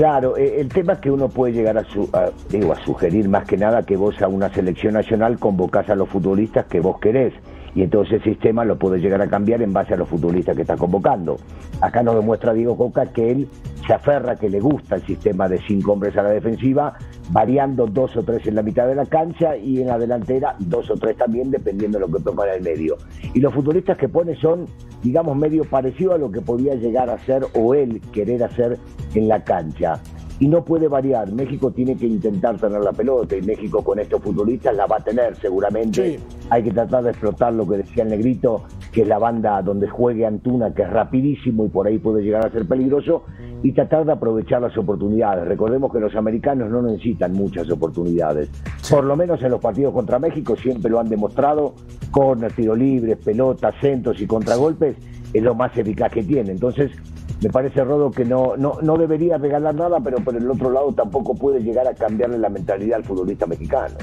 [0.00, 3.44] Claro, el tema es que uno puede llegar a, su, a, digo, a sugerir más
[3.44, 7.34] que nada que vos a una selección nacional convocás a los futbolistas que vos querés
[7.74, 10.62] y entonces el sistema lo puede llegar a cambiar en base a los futbolistas que
[10.62, 11.36] está convocando.
[11.80, 13.48] Acá nos demuestra Diego Coca que él
[13.86, 16.94] se aferra, que le gusta el sistema de cinco hombres a la defensiva,
[17.30, 20.90] variando dos o tres en la mitad de la cancha y en la delantera dos
[20.90, 22.96] o tres también, dependiendo de lo que toca en el medio.
[23.34, 24.66] Y los futbolistas que pone son,
[25.02, 28.78] digamos, medio parecido a lo que podía llegar a ser o él querer hacer
[29.14, 30.00] en la cancha
[30.40, 31.30] y no puede variar.
[31.32, 35.00] México tiene que intentar tener la pelota y México con estos futbolistas la va a
[35.00, 36.18] tener seguramente.
[36.18, 36.24] Sí.
[36.48, 39.88] Hay que tratar de explotar lo que decía el negrito, que es la banda donde
[39.88, 43.24] juegue Antuna, que es rapidísimo y por ahí puede llegar a ser peligroso,
[43.62, 45.46] y tratar de aprovechar las oportunidades.
[45.46, 48.48] Recordemos que los americanos no necesitan muchas oportunidades.
[48.80, 48.94] Sí.
[48.94, 51.74] Por lo menos en los partidos contra México siempre lo han demostrado,
[52.10, 54.96] con tiro libres, pelotas, centros y contragolpes,
[55.32, 56.50] es lo más eficaz que tiene.
[56.50, 56.90] Entonces,
[57.42, 60.92] me parece, Rodo, que no, no, no debería regalar nada, pero por el otro lado
[60.92, 63.94] tampoco puede llegar a cambiarle la mentalidad al futbolista mexicano.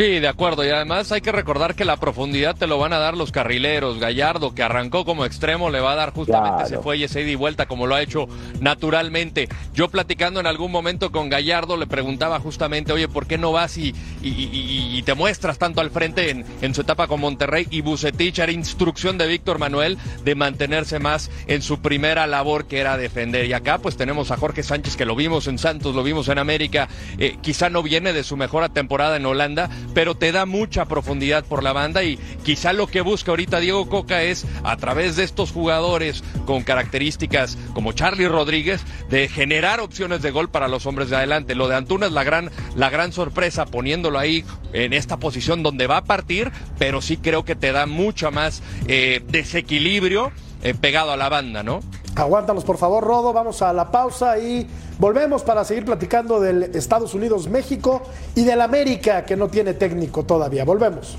[0.00, 0.64] Sí, de acuerdo.
[0.64, 3.98] Y además hay que recordar que la profundidad te lo van a dar los carrileros.
[3.98, 6.66] Gallardo, que arrancó como extremo, le va a dar justamente claro.
[6.66, 8.26] ese fuelle, ese ida y vuelta, como lo ha hecho
[8.62, 9.50] naturalmente.
[9.74, 13.76] Yo platicando en algún momento con Gallardo, le preguntaba justamente, oye, ¿por qué no vas
[13.76, 17.66] y, y, y, y te muestras tanto al frente en, en, su etapa con Monterrey?
[17.70, 22.78] Y Bucetich era instrucción de Víctor Manuel de mantenerse más en su primera labor, que
[22.78, 23.44] era defender.
[23.44, 26.38] Y acá, pues tenemos a Jorge Sánchez, que lo vimos en Santos, lo vimos en
[26.38, 26.88] América.
[27.18, 31.44] Eh, quizá no viene de su mejor temporada en Holanda, pero te da mucha profundidad
[31.44, 35.24] por la banda y quizá lo que busca ahorita Diego Coca es a través de
[35.24, 41.10] estos jugadores con características como Charlie Rodríguez de generar opciones de gol para los hombres
[41.10, 41.54] de adelante.
[41.54, 45.86] Lo de Antuna es la gran la gran sorpresa poniéndolo ahí en esta posición donde
[45.86, 51.12] va a partir, pero sí creo que te da mucho más eh, desequilibrio eh, pegado
[51.12, 51.80] a la banda, ¿no?
[52.16, 53.32] Aguántanos, por favor, Rodo.
[53.32, 54.66] Vamos a la pausa y
[54.98, 58.02] volvemos para seguir platicando del Estados Unidos-México
[58.34, 60.64] y del América, que no tiene técnico todavía.
[60.64, 61.16] Volvemos.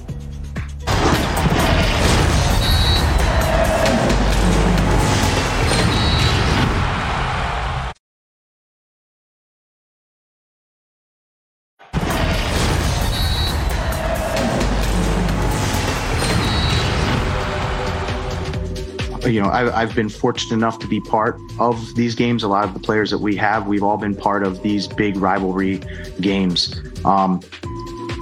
[19.25, 22.43] You know, I've, I've been fortunate enough to be part of these games.
[22.43, 25.17] A lot of the players that we have, we've all been part of these big
[25.17, 25.81] rivalry
[26.19, 26.81] games.
[27.05, 27.41] Um,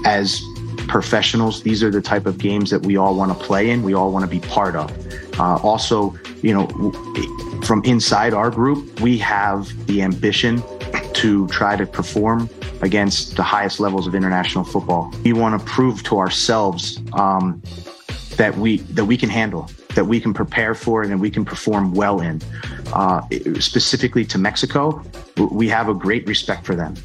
[0.05, 0.41] as
[0.87, 3.83] professionals, these are the type of games that we all want to play in.
[3.83, 4.91] We all want to be part of.
[5.39, 6.67] Uh, also, you know,
[7.63, 10.63] from inside our group, we have the ambition
[11.13, 12.49] to try to perform
[12.81, 15.13] against the highest levels of international football.
[15.23, 17.61] We want to prove to ourselves um,
[18.37, 21.45] that we that we can handle, that we can prepare for, and that we can
[21.45, 22.41] perform well in.
[22.93, 23.21] Uh,
[23.59, 25.01] specifically to Mexico,
[25.51, 26.95] we have a great respect for them.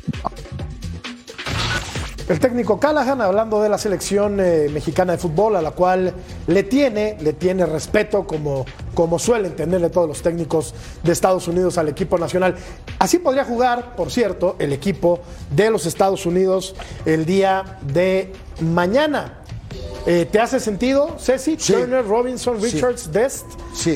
[2.26, 6.14] El técnico Callahan hablando de la selección eh, mexicana de fútbol a la cual
[6.46, 11.76] le tiene, le tiene respeto como, como suelen tenerle todos los técnicos de Estados Unidos
[11.76, 12.54] al equipo nacional.
[12.98, 15.20] Así podría jugar, por cierto, el equipo
[15.50, 19.43] de los Estados Unidos el día de mañana.
[20.06, 21.56] Eh, ¿Te hace sentido, Ceci?
[21.56, 22.70] Turner, Robinson, Sí.
[22.70, 23.46] Richards, Dest,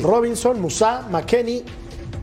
[0.01, 1.63] Robinson, Musa, McKenney,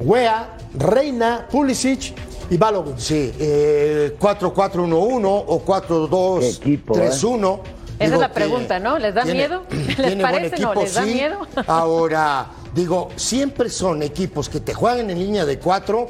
[0.01, 2.12] Wea, Reina, Pulisic
[2.51, 2.99] y Balogun.
[2.99, 7.61] Sí, eh, 4-4-1-1 o 4-2-3-1.
[7.99, 8.99] Esa es la pregunta, ¿no?
[8.99, 9.62] ¿Les da tiene- miedo?
[9.70, 10.68] ¿Les tiene buen parece no?
[10.72, 11.14] equipo, ¿Les da sí.
[11.14, 11.38] miedo?
[11.66, 16.09] Ahora, digo, siempre son equipos que te juegan en línea de cuatro.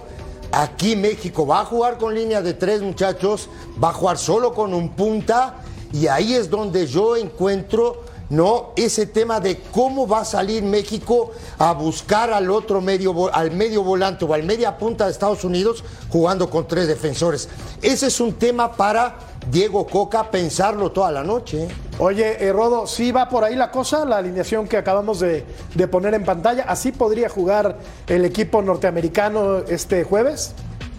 [0.51, 3.49] Aquí México va a jugar con línea de tres, muchachos.
[3.83, 5.57] Va a jugar solo con un punta.
[5.93, 8.73] Y ahí es donde yo encuentro, ¿no?
[8.77, 13.83] Ese tema de cómo va a salir México a buscar al otro medio, al medio
[13.83, 17.49] volante o al media punta de Estados Unidos jugando con tres defensores.
[17.83, 19.17] Ese es un tema para
[19.51, 21.65] Diego Coca pensarlo toda la noche.
[21.65, 21.69] ¿eh?
[21.99, 24.05] Oye, eh, Rodo, ¿sí va por ahí la cosa?
[24.05, 25.45] La alineación que acabamos de,
[25.75, 26.65] de poner en pantalla.
[26.65, 30.55] ¿Así podría jugar el equipo norteamericano este jueves?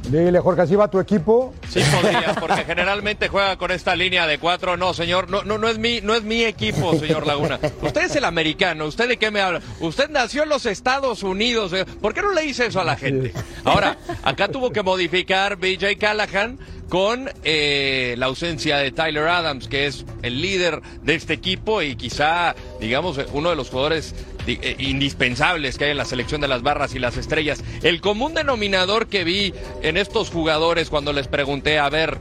[0.10, 1.54] Dile, Jorge, ¿así va tu equipo?
[1.70, 4.78] Sí podría, porque generalmente juega con esta línea de cuatro.
[4.78, 7.60] No, señor, no, no, no es mi, no es mi equipo, señor Laguna.
[7.82, 8.86] Usted es el americano.
[8.86, 9.62] ¿Usted de qué me habla?
[9.82, 11.72] Usted nació en los Estados Unidos.
[11.72, 11.88] señor.
[11.88, 13.34] ¿Por qué no le dice eso a la gente?
[13.66, 19.88] Ahora, acá tuvo que modificar BJ Callahan con eh, la ausencia de Tyler Adams, que
[19.88, 24.16] es el líder de este equipo y quizá, digamos, uno de los jugadores
[24.48, 27.64] eh, indispensables que hay en la selección de las barras y las estrellas.
[27.84, 32.18] El común denominador que vi en estos jugadores cuando les pregunté, a ver,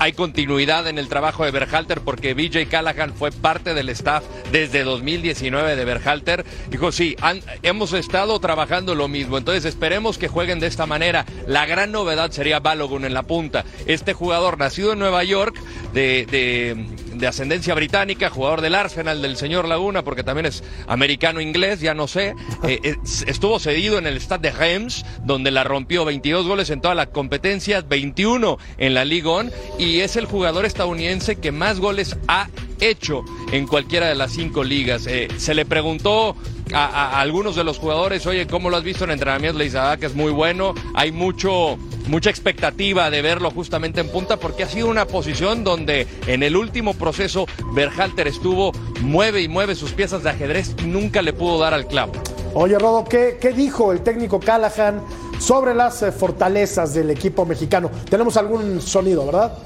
[0.00, 4.84] hay continuidad en el trabajo de Berhalter porque BJ Callahan fue parte del staff desde
[4.84, 6.44] 2019 de Berhalter.
[6.70, 7.16] Dijo, sí,
[7.64, 11.26] hemos estado trabajando lo mismo, entonces esperemos que jueguen de esta manera.
[11.48, 13.64] La gran novedad sería Balogun en la punta.
[13.86, 15.56] Este jugador nacido en Nueva York,
[15.92, 16.76] de-
[17.18, 22.08] de ascendencia británica, jugador del Arsenal del señor Laguna, porque también es americano-inglés, ya no
[22.08, 26.70] sé, eh, eh, estuvo cedido en el Stade de Reims, donde la rompió 22 goles
[26.70, 31.52] en toda la competencia, 21 en la Ligue 1, y es el jugador estadounidense que
[31.52, 32.48] más goles ha
[32.80, 35.06] hecho en cualquiera de las cinco ligas.
[35.06, 36.36] Eh, se le preguntó
[36.72, 39.58] a algunos de los jugadores, oye, ¿cómo lo has visto en entrenamiento?
[39.58, 41.78] Le dice, ah, que es muy bueno, hay mucho,
[42.08, 46.56] mucha expectativa de verlo justamente en punta, porque ha sido una posición donde en el
[46.56, 51.58] último proceso Berhalter estuvo, mueve y mueve sus piezas de ajedrez y nunca le pudo
[51.58, 52.12] dar al clavo.
[52.54, 55.02] Oye, Rodo, ¿qué, dijo el técnico Callahan
[55.38, 57.90] sobre las eh, fortalezas del equipo mexicano?
[58.08, 59.58] Tenemos algún sonido, ¿verdad?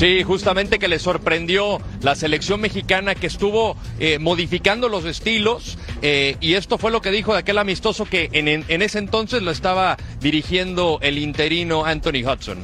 [0.00, 6.38] Sí, justamente que le sorprendió la selección mexicana que estuvo eh, modificando los estilos eh,
[6.40, 9.98] y esto fue lo que dijo de aquel amistoso que en, ese entonces lo estaba
[10.18, 12.60] dirigiendo el interino Anthony Hudson.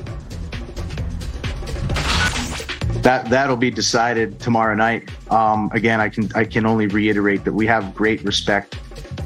[3.03, 5.11] That that'll be decided tomorrow night.
[5.31, 8.77] Um, again, I can I can only reiterate that we have great respect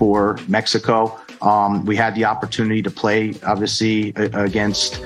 [0.00, 1.16] for Mexico.
[1.42, 5.00] Um, we had the opportunity to play, obviously, against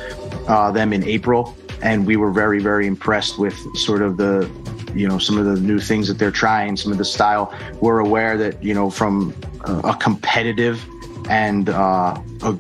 [0.48, 4.48] uh, them in April, and we were very very impressed with sort of the
[4.94, 7.52] you know some of the new things that they're trying, some of the style.
[7.80, 9.32] We're aware that you know from
[9.66, 10.84] a, a competitive
[11.28, 12.56] and uh, a,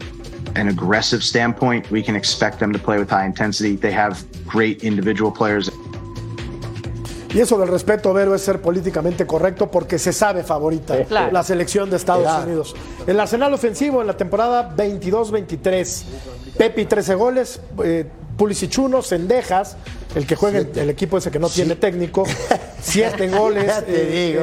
[0.56, 3.76] an aggressive standpoint, we can expect them to play with high intensity.
[3.76, 5.70] They have great individual players.
[7.34, 11.32] Y eso del respeto, Vero, es ser políticamente correcto porque se sabe favorita Claro.
[11.32, 12.44] la selección de Estados Claro.
[12.46, 12.76] Unidos.
[13.08, 16.04] El arsenal ofensivo en la temporada 22-23.
[16.56, 19.76] Pepi 13 goles, eh, Pulisic 1, Sendejas,
[20.14, 22.24] el que juega el equipo ese que no tiene técnico,
[22.80, 23.66] 7 goles.
[23.66, 24.42] Ya te digo.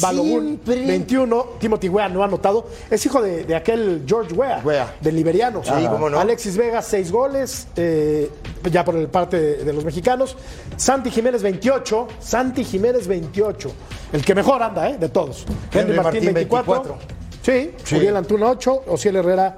[0.00, 0.86] Balogun Siempre.
[0.86, 2.66] 21, Timothy Wea no ha anotado.
[2.90, 4.94] Es hijo de, de aquel George Wea, Wea.
[5.00, 5.62] del liberiano.
[5.64, 6.18] Sí, cómo no.
[6.20, 8.30] Alexis Vega 6 goles, eh,
[8.70, 10.36] ya por el parte de, de los mexicanos.
[10.76, 13.70] Santi Jiménez 28, Santi Jiménez 28,
[14.12, 14.96] el que mejor anda, ¿eh?
[14.98, 15.44] De todos.
[15.72, 16.72] Henry, Henry Martín, Martín, 24.
[16.82, 17.16] 24.
[17.42, 17.94] Sí, Sí.
[17.96, 19.56] Uriel Antuna 8, Ociel Herrera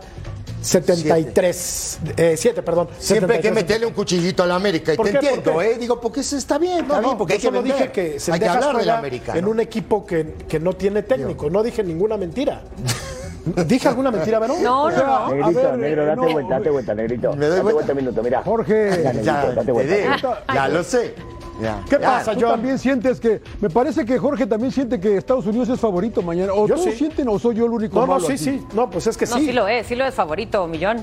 [0.60, 1.98] 73.
[2.36, 2.88] 7, perdón.
[2.98, 3.54] Siempre hay que 73.
[3.54, 4.92] meterle un cuchillito a la América.
[4.94, 5.18] Y ¿Por te qué?
[5.18, 5.72] ¿Por entiendo, qué?
[5.72, 5.78] ¿eh?
[5.78, 7.78] Digo, porque eso está bien, está No, bien, no, porque hay yo solo vender.
[7.78, 9.36] dije que hay que hablar de la América.
[9.36, 9.50] en ¿no?
[9.50, 11.48] un equipo que, que no tiene técnico.
[11.50, 12.62] No dije ninguna mentira.
[13.66, 14.62] ¿Dije alguna mentira, Verón?
[14.62, 15.34] No, no, no.
[15.34, 17.32] Negrito, negro, eh, date no, vuelta, date vuelta, negrito.
[17.34, 17.72] Me doy date vuelta.
[17.74, 18.42] vuelta un minuto, mirá.
[18.42, 21.14] Jorge, Ya, negrito, Ya, date te ya lo sé.
[21.58, 22.00] ¿Qué Ya.
[22.00, 22.50] pasa, ¿Tú John?
[22.50, 26.52] también sientes que, me parece que Jorge también siente que Estados Unidos es favorito mañana?
[26.52, 26.92] ¿O Yo todos sí.
[26.92, 28.38] sienten o soy yo el único No, no, sí, aquí?
[28.38, 28.62] sí.
[28.74, 29.46] No, pues es que No, sí.
[29.46, 30.98] sí lo es, sí lo es favorito, Millón.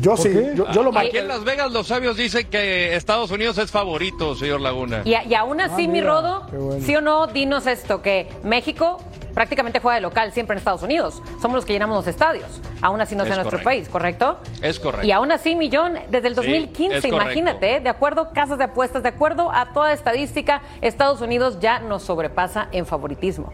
[0.00, 0.32] Yo sí.
[0.54, 4.34] Yo, yo lo Aquí en Las Vegas los sabios dicen que Estados Unidos es favorito,
[4.34, 5.02] señor Laguna.
[5.04, 6.84] Y, y aún así, Ah, mi Rodo, bueno.
[6.84, 8.98] sí o no, dinos esto, que México
[9.34, 11.22] prácticamente juega de local siempre en Estados Unidos.
[11.40, 12.60] Somos los que llenamos los estadios.
[12.82, 13.64] Aún así no es Es en nuestro correcto.
[13.64, 14.38] país, ¿correcto?
[14.62, 15.06] Es correcto.
[15.06, 17.22] Y aún así, Millón, desde el Sí, 2015, es correcto.
[17.24, 17.80] imagínate, ¿eh?
[17.80, 22.02] de acuerdo a casas de apuestas, de acuerdo a toda estadística, Estados Unidos ya nos
[22.02, 23.52] sobrepasa en favoritismo.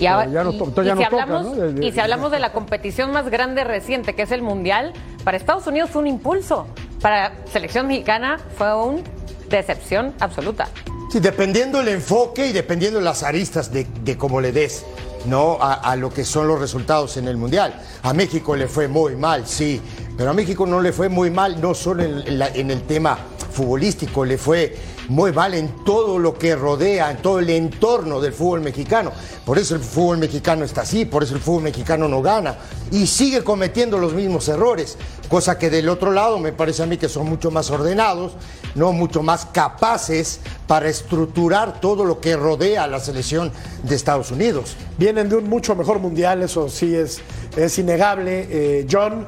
[0.00, 1.54] Y, ahora- ya nos y- ya y si toca, hablamos, ¿no?
[1.54, 4.92] De- de- y si hablamos de la competición más grande reciente, que es el Mundial,
[5.24, 6.66] para Estados Unidos fue un impulso.
[7.00, 9.02] Para selección mexicana fue una
[9.48, 10.68] decepción absoluta.
[11.10, 14.84] Sí, dependiendo el enfoque y dependiendo las aristas de, de cómo le des
[15.26, 15.58] ¿no?
[15.60, 17.74] A, a lo que son los resultados en el Mundial.
[18.04, 19.82] A México le fue muy mal, sí,
[20.16, 22.82] pero a México no le fue muy mal, no solo en, en la- en el
[22.82, 23.18] tema
[23.50, 24.76] futbolístico, le fue
[25.08, 29.10] muy mal en todo lo que rodea, en todo el entorno del fútbol mexicano.
[29.44, 32.56] Por eso el fútbol mexicano está así, por eso el fútbol mexicano no gana
[32.90, 34.96] y sigue cometiendo los mismos errores,
[35.28, 38.32] cosa que del otro lado me parece a mí que son mucho más ordenados,
[38.74, 43.50] no mucho más capaces para estructurar todo lo que rodea a la selección
[43.82, 44.76] de Estados Unidos.
[44.98, 47.20] Vienen de un mucho mejor mundial, eso sí es,
[47.56, 48.46] es innegable.
[48.50, 49.26] Eh, John,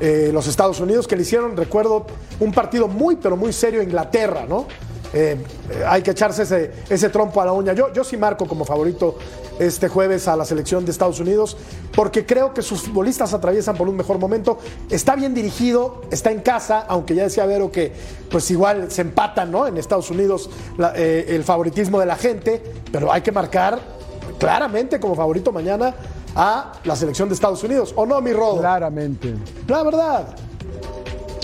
[0.00, 2.06] eh, los Estados Unidos que le hicieron, recuerdo,
[2.40, 4.66] un partido muy, pero muy serio a Inglaterra, ¿no?
[5.14, 5.36] Eh,
[5.86, 7.72] hay que echarse ese, ese trompo a la uña.
[7.74, 9.18] Yo, yo sí marco como favorito
[9.58, 11.56] este jueves a la selección de Estados Unidos
[11.94, 14.58] porque creo que sus futbolistas atraviesan por un mejor momento.
[14.90, 17.92] Está bien dirigido, está en casa, aunque ya decía Vero que
[18.30, 19.66] pues igual se empatan ¿no?
[19.66, 20.48] en Estados Unidos
[20.78, 23.78] la- eh, el favoritismo de la gente, pero hay que marcar
[24.38, 25.94] claramente como favorito mañana
[26.34, 27.92] a la selección de Estados Unidos.
[27.96, 28.60] ¿O no, mi Rodo?
[28.60, 29.34] Claramente.
[29.68, 30.34] La verdad.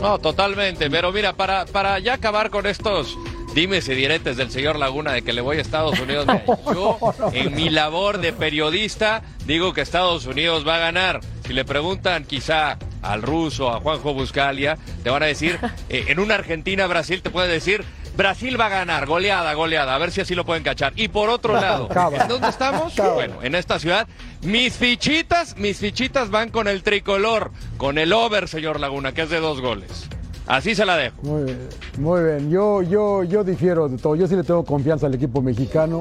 [0.01, 0.89] No, totalmente.
[0.91, 3.19] Pero mira, para, para ya acabar con estos
[3.55, 6.27] dimes y diretes del señor Laguna de que le voy a Estados Unidos,
[6.73, 6.99] yo
[7.33, 11.21] en mi labor de periodista digo que Estados Unidos va a ganar.
[11.47, 15.59] Si le preguntan quizá al ruso, a Juanjo Buscalia, te van a decir,
[15.89, 17.85] eh, en una Argentina-Brasil te puede decir,
[18.17, 20.93] Brasil va a ganar, goleada, goleada, a ver si así lo pueden cachar.
[20.97, 21.89] Y por otro lado.
[22.21, 22.95] ¿en dónde estamos?
[23.15, 24.09] Bueno, en esta ciudad,
[24.43, 29.31] mis fichitas, mis fichitas van con el tricolor, con el over, señor Laguna, que es
[29.31, 30.09] de dos goles.
[30.49, 31.17] Así se la dejo.
[31.23, 31.59] Muy bien,
[31.99, 32.51] muy bien.
[32.51, 34.17] Yo, yo, yo difiero de todo.
[34.17, 36.01] Yo sí le tengo confianza al equipo mexicano,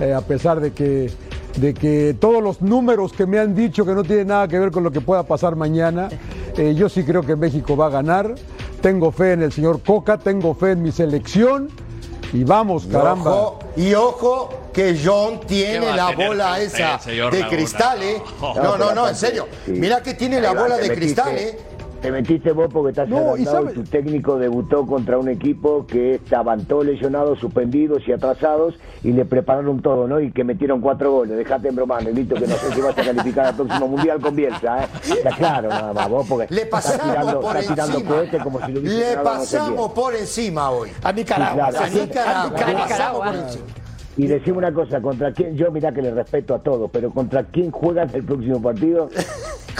[0.00, 1.10] eh, a pesar de que,
[1.56, 4.72] de que todos los números que me han dicho que no tienen nada que ver
[4.72, 6.08] con lo que pueda pasar mañana,
[6.56, 8.34] eh, yo sí creo que México va a ganar.
[8.82, 11.68] Tengo fe en el señor Coca, tengo fe en mi selección
[12.32, 13.30] y vamos, Y caramba.
[13.32, 17.48] ojo, y ojo que John tiene ¿Qué va a la bola esa de Laguna?
[17.48, 18.20] cristal, ¿eh?
[18.40, 18.54] No.
[18.54, 19.46] No, no, no, en aparte, serio.
[19.68, 21.58] Mira que tiene la bola de cristal, ¿eh?
[22.04, 26.16] Te metiste vos porque estás No, y sabe- tu técnico debutó contra un equipo que
[26.16, 30.20] estaban todos lesionados, suspendidos y atrasados y le prepararon todo, ¿no?
[30.20, 31.34] Y que metieron cuatro goles.
[31.38, 34.36] Dejate en broma, Negrito, que no sé si vas a calificar al próximo Mundial con
[34.36, 34.88] Bielsa, ¿eh?
[35.16, 38.14] Está claro, nada más, vos porque Le estás pasamos tirando, por estás tirando encima.
[38.16, 40.90] cohetes como si lo hubiese Le no sé pasamos por encima hoy.
[41.02, 41.72] A Nicaragua.
[41.88, 42.40] Sí, claro.
[42.40, 42.50] A Nicaragua.
[42.50, 43.24] Le pasamos Nicaragua.
[43.24, 43.64] por encima.
[44.16, 45.56] Y decime una cosa, ¿contra quién?
[45.56, 49.08] Yo mirá que le respeto a todos, pero ¿contra quién juegan el próximo partido?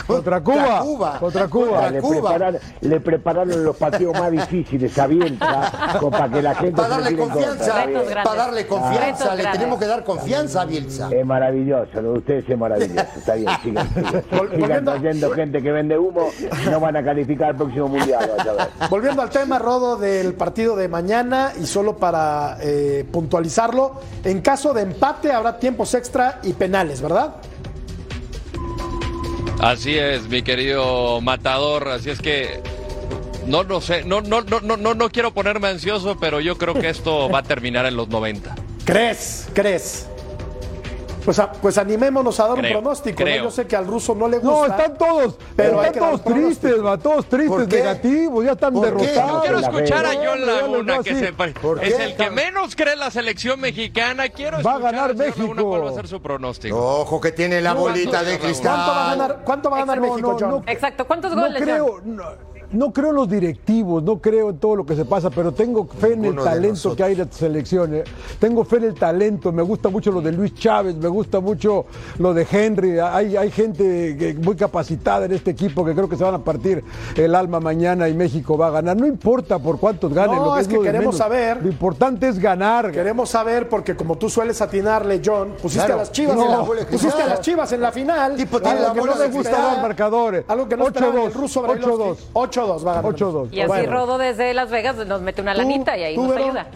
[0.07, 0.81] Contra Cuba.
[0.83, 1.18] Cuba.
[1.18, 1.88] Contra Cuba.
[1.90, 2.11] le, Cuba.
[2.20, 6.96] prepararon, le prepararon los partidos más difíciles a Bielsa, con- para que la gente Para
[6.96, 7.75] se le darle confianza,
[8.25, 11.09] para darle confianza, Retos le tenemos que dar confianza a Bielsa.
[11.11, 14.23] Es maravilloso, lo de ustedes es maravilloso, está bien, sigan, sigan,
[14.56, 16.29] sigan trayendo gente que vende humo,
[16.71, 18.67] no van a calificar el próximo mundial, vas a ver.
[18.90, 24.72] Volviendo al tema, Rodo, del partido de mañana y solo para eh, puntualizarlo, en caso
[24.72, 27.37] de empate habrá tiempos extra y penales, ¿verdad?
[29.60, 31.88] Así es, mi querido matador.
[31.88, 32.60] Así es que
[33.46, 36.75] no lo sé, no, no, no, no, no, no quiero ponerme ansioso, pero yo creo
[36.75, 38.54] que esto va a terminar en los 90.
[38.85, 39.48] ¿Crees?
[39.54, 40.08] ¿Crees?
[41.25, 43.25] Pues, a- pues animémonos a dar Creo, un pronóstico.
[43.25, 43.31] ¿no?
[43.37, 44.50] Yo sé que al ruso no le gusta.
[44.54, 49.14] No, están todos, Pero están todos tristes, va, todos ¿Por tristes, negativos, ya están derrotados.
[49.33, 50.14] Yo quiero escuchar a.
[50.14, 53.10] John No, no, Laguna, no, que se pare- ¿Por es el que menos cree la
[53.10, 54.29] selección mexicana.
[54.29, 55.64] Quiero Va a escuchar ganar México.
[55.68, 56.77] cuál va a ser su pronóstico.
[57.00, 58.75] Ojo que tiene la No, bolita no, de no, cristal.
[58.75, 60.50] ¿Cuánto va a ganar, cuánto va a ganar No, México, no, John?
[60.50, 60.62] no.
[60.66, 61.06] Exacto.
[61.06, 61.64] ¿Cuántos No goles, John?
[61.64, 62.00] creo,
[62.75, 65.87] no, creo en los directivos, no creo en todo lo que se pasa, pero tengo
[65.87, 67.94] fe en el talento que hay de selección.
[67.94, 68.04] eh.
[68.38, 71.87] Tengo fe en el talento, me gusta mucho lo de Luis Chávez, me gusta mucho
[72.18, 72.98] lo de Henry.
[72.98, 76.38] Hay, hay gente que- muy capacitada en este equipo que creo que se van a
[76.44, 76.85] partir
[77.16, 78.96] el alma mañana y México va a ganar.
[78.96, 80.37] No importa por cuántos ganen.
[80.37, 81.18] No, lo es que lo de queremos menos.
[81.18, 81.62] saber.
[81.62, 82.90] Lo importante es ganar.
[82.92, 85.94] Queremos saber, porque como tú sueles atinarle, John, pusiste Claro.
[85.94, 88.37] a las chivas, No, en la, que pusiste a las chivas en la final.
[88.37, 89.72] Tipo, Algo que bola no de se gusta esperaba.
[89.75, 90.44] dar marcadores.
[90.48, 92.16] Algo que no esperaba 8-2, el ruso 8-2.
[92.67, 93.12] 8-2 va a ganar.
[93.12, 93.48] 8-2.
[93.52, 93.92] Y así Bueno.
[93.92, 96.67] Rodo desde Las Vegas nos mete una lanita y ahí nos ayuda.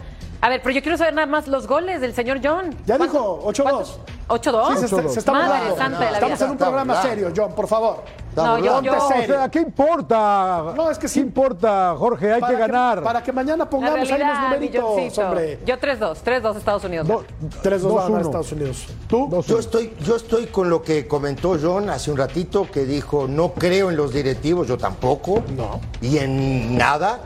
[0.41, 2.69] A ver, pero yo quiero saber nada más los goles del señor John.
[2.85, 3.63] Ya ¿Cuántos- dijo, 8-2.
[3.63, 3.99] cuántos?
[4.29, 4.69] ¿8-2?
[4.75, 6.45] Sí, se, se- se está Madre santa de la Estamos vida.
[6.45, 8.03] en un Está programa serio, John, por favor.
[8.35, 10.63] No, yo, yo, O sea, ¿qué importa?
[10.77, 11.19] No, es que sí.
[11.19, 12.31] ¿Qué importa, Jorge?
[12.31, 13.03] Hay que ganar.
[13.03, 15.59] para que mañana pongamos ahí los numeritos, hombre.
[15.65, 17.05] Yo 3-2, 3-2 Estados Unidos.
[17.07, 17.25] Do-
[17.61, 18.25] 3-2 va a ganar 2-1.
[18.27, 18.85] Estados Unidos.
[19.09, 19.27] ¿Tú?
[19.29, 23.27] Dos- Yo estoy, yo estoy con lo que comentó John hace un ratito, que dijo,
[23.27, 25.43] no creo en los directivos, yo tampoco.
[25.57, 25.81] No.
[26.01, 27.19] Y en nada.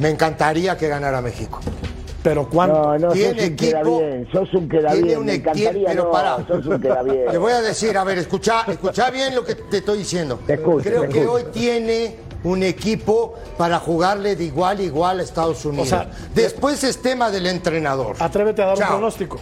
[0.00, 1.60] Me encantaría que ganara México.
[2.26, 2.74] Pero ¿cuánto?
[2.76, 5.34] No, no, Tiene sos un queda equipo, bien, sos un queda tiene bien, un me
[5.34, 6.36] equipo, encantaría, pero no, pará.
[6.48, 7.24] sos un queda bien.
[7.30, 10.40] Te voy a decir, a ver, escucha, escucha bien lo que te estoy diciendo.
[10.44, 11.32] Te escucho, Creo te que escucho.
[11.34, 15.86] hoy tiene un equipo para jugarle de igual a igual a Estados Unidos.
[15.88, 18.16] sea, Después es tema del entrenador.
[18.18, 18.86] Atrévete a dar Chao.
[18.88, 19.38] un pronóstico.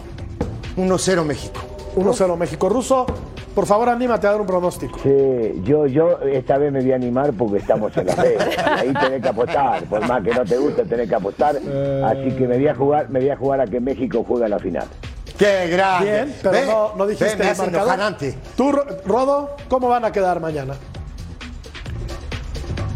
[0.77, 1.61] 1-0 México.
[1.95, 2.69] 1-0 México.
[2.69, 3.07] Ruso,
[3.55, 4.99] por favor, anímate a dar un pronóstico.
[5.01, 8.47] Sí, yo, yo esta vez me voy a animar porque estamos en la Vegas.
[8.65, 9.83] Ahí tenés que apostar.
[9.85, 11.55] Por más que no te guste, tenés que apostar.
[11.55, 14.49] Así que me voy a jugar, me voy a jugar a que México juegue a
[14.49, 14.87] la final.
[15.39, 16.11] ¡Qué grande!
[16.11, 18.37] Bien, pero Ve, no, no dijiste ve, me el.
[18.55, 20.75] Tú, Ro- Rodo, ¿cómo van a quedar mañana?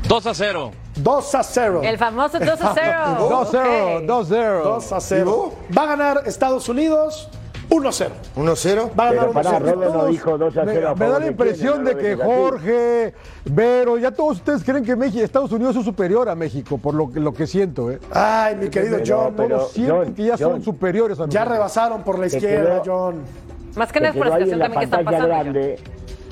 [0.07, 0.71] 2 a 0.
[0.95, 1.81] 2 a 0.
[1.83, 3.29] El famoso 2 a 0.
[3.29, 4.03] 2-0, Ok.
[4.05, 4.63] 2-0.
[4.63, 5.53] 2 a 0.
[5.77, 7.29] Va a ganar Estados Unidos
[7.69, 8.09] 1-0.
[8.35, 8.91] 1-0.
[8.99, 9.59] Va a ganar Pero pará, 1-0.
[9.73, 12.15] Rodo no dijo 2 a 0 Me, me da la impresión de que.
[12.15, 13.13] Jorge,
[13.45, 17.11] Vero, ya todos ustedes creen que México, Estados Unidos es superior a México, por lo
[17.11, 17.91] que, lo que siento.
[17.91, 17.99] ¿eh?
[18.11, 20.63] Ay, mi querido Pero- John, pero- Todos sienten John, que ya son John.
[20.63, 21.47] superiores a ya nosotros.
[21.51, 23.21] rebasaron por la izquierda, quedó- John.
[23.75, 25.27] Más que nada por la situación también que está pantalla pasando.
[25.53, 25.79] grande.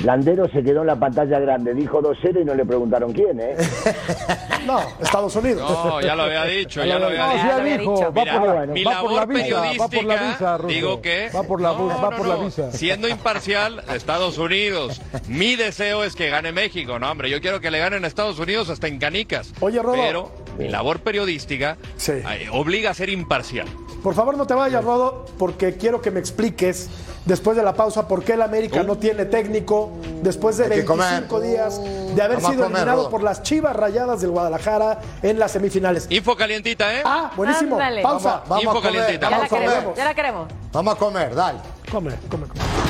[0.04, 3.56] Landero se quedó en la pantalla grande, dijo 2-0 y no le preguntaron quién, ¿eh?
[4.66, 5.70] No, Estados Unidos.
[5.70, 7.44] No, ya lo había dicho, ya lo había No, dicho.
[7.46, 8.14] ya lo había dijo, dicho.
[8.14, 10.58] va Mira, por la, mi va por la labor visa, va por la periodística, visa,
[10.58, 10.68] Ruso.
[10.68, 12.72] digo que Va por la, No, va no, por la visa.
[12.74, 15.02] Siendo imparcial, Estados Unidos.
[15.30, 17.30] Mi deseo es que gane México, no, hombre.
[17.30, 19.54] Yo quiero que le ganen a Estados Unidos hasta en canicas.
[19.62, 19.94] Oye, Rodo.
[19.96, 22.12] Pero mi labor periodística Sí.
[22.14, 23.68] eh, obliga a ser imparcial.
[24.04, 26.90] Por favor, no te vayas, Rodo, porque quiero que me expliques,
[27.26, 29.92] después de la pausa, por qué el América no tiene técnico
[30.22, 31.50] después de Hay que 25 comer.
[31.50, 31.82] días
[32.16, 33.10] de haber Vamos sido comer, eliminado Rodo.
[33.10, 36.08] por las Chivas Rayadas del Guadalajara en las semifinales.
[36.10, 37.02] Info calientita, ¿eh?
[37.04, 37.76] Ah, buenísimo.
[37.76, 38.02] Ándale.
[38.02, 38.44] Pausa.
[38.48, 39.26] Vamos, vamos Info a comer, calientita.
[39.26, 39.98] Ya la vamos queremos, comer.
[39.98, 40.48] ya la queremos.
[40.72, 41.60] Vamos a comer, dale.
[41.92, 42.87] Come, come, come.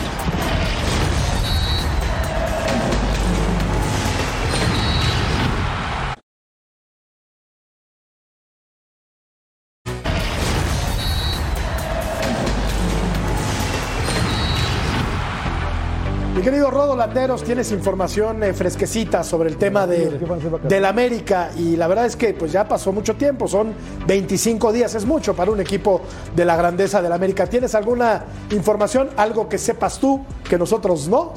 [16.67, 20.19] Querido Rodo Landeros, tienes información eh, fresquecita sobre el tema del,
[20.67, 23.73] del América y la verdad es que pues ya pasó mucho tiempo, son
[24.05, 26.01] 25 días, es mucho para un equipo
[26.35, 27.47] de la grandeza del América.
[27.47, 31.33] ¿Tienes alguna información, algo que sepas tú que nosotros no?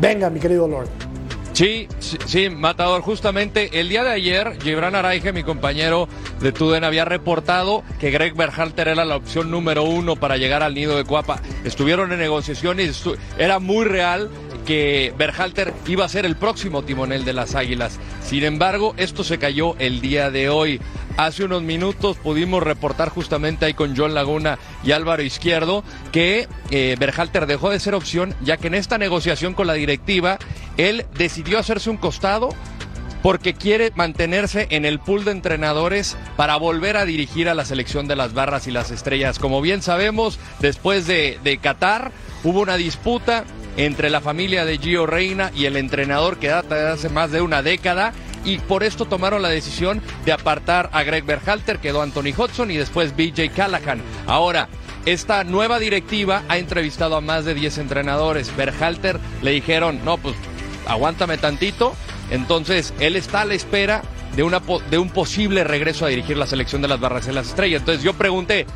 [0.00, 1.11] Venga, mi querido Lord.
[1.52, 3.02] Sí, sí, sí, Matador.
[3.02, 6.08] Justamente el día de ayer, Gibran Araige, mi compañero
[6.40, 10.74] de Tuden, había reportado que Greg Berhalter era la opción número uno para llegar al
[10.74, 11.40] nido de Cuapa.
[11.64, 14.30] Estuvieron en negociaciones, estu- era muy real
[14.66, 17.98] que Berhalter iba a ser el próximo timonel de las Águilas.
[18.24, 20.80] Sin embargo, esto se cayó el día de hoy.
[21.18, 26.96] Hace unos minutos pudimos reportar justamente ahí con John Laguna y Álvaro Izquierdo que eh,
[26.98, 30.38] Berhalter dejó de ser opción ya que en esta negociación con la directiva
[30.76, 32.50] él decidió hacerse un costado
[33.22, 38.08] porque quiere mantenerse en el pool de entrenadores para volver a dirigir a la selección
[38.08, 39.38] de las barras y las estrellas.
[39.38, 42.10] Como bien sabemos, después de, Qatar
[42.42, 43.44] hubo una disputa
[43.76, 47.40] entre la familia de Gio Reina y el entrenador que data de hace más de
[47.40, 48.12] una década
[48.44, 52.76] y por esto tomaron la decisión de apartar a Greg Berhalter, quedó Anthony Hudson y
[52.76, 54.02] después BJ Callahan.
[54.26, 54.68] Ahora,
[55.06, 58.54] esta nueva directiva ha entrevistado a más de 10 entrenadores.
[58.56, 60.34] Berhalter le dijeron, no, pues
[60.86, 61.94] aguántame tantito.
[62.30, 64.02] Entonces, él está a la espera
[64.36, 67.48] de, una, de un posible regreso a dirigir la selección de las Barras de las
[67.48, 67.80] Estrellas.
[67.80, 68.66] Entonces yo pregunté,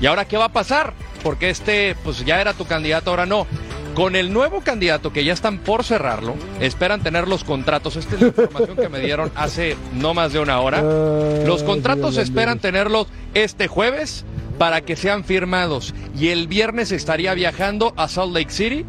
[0.00, 0.94] ¿y ahora qué va a pasar?
[1.22, 3.46] Porque este, pues ya era tu candidato, ahora no.
[3.94, 7.94] Con el nuevo candidato que ya están por cerrarlo, esperan tener los contratos.
[7.94, 10.82] Esta es la información que me dieron hace no más de una hora.
[10.82, 14.24] Los contratos esperan tenerlos este jueves
[14.58, 15.94] para que sean firmados.
[16.18, 18.84] Y el viernes estaría viajando a Salt Lake City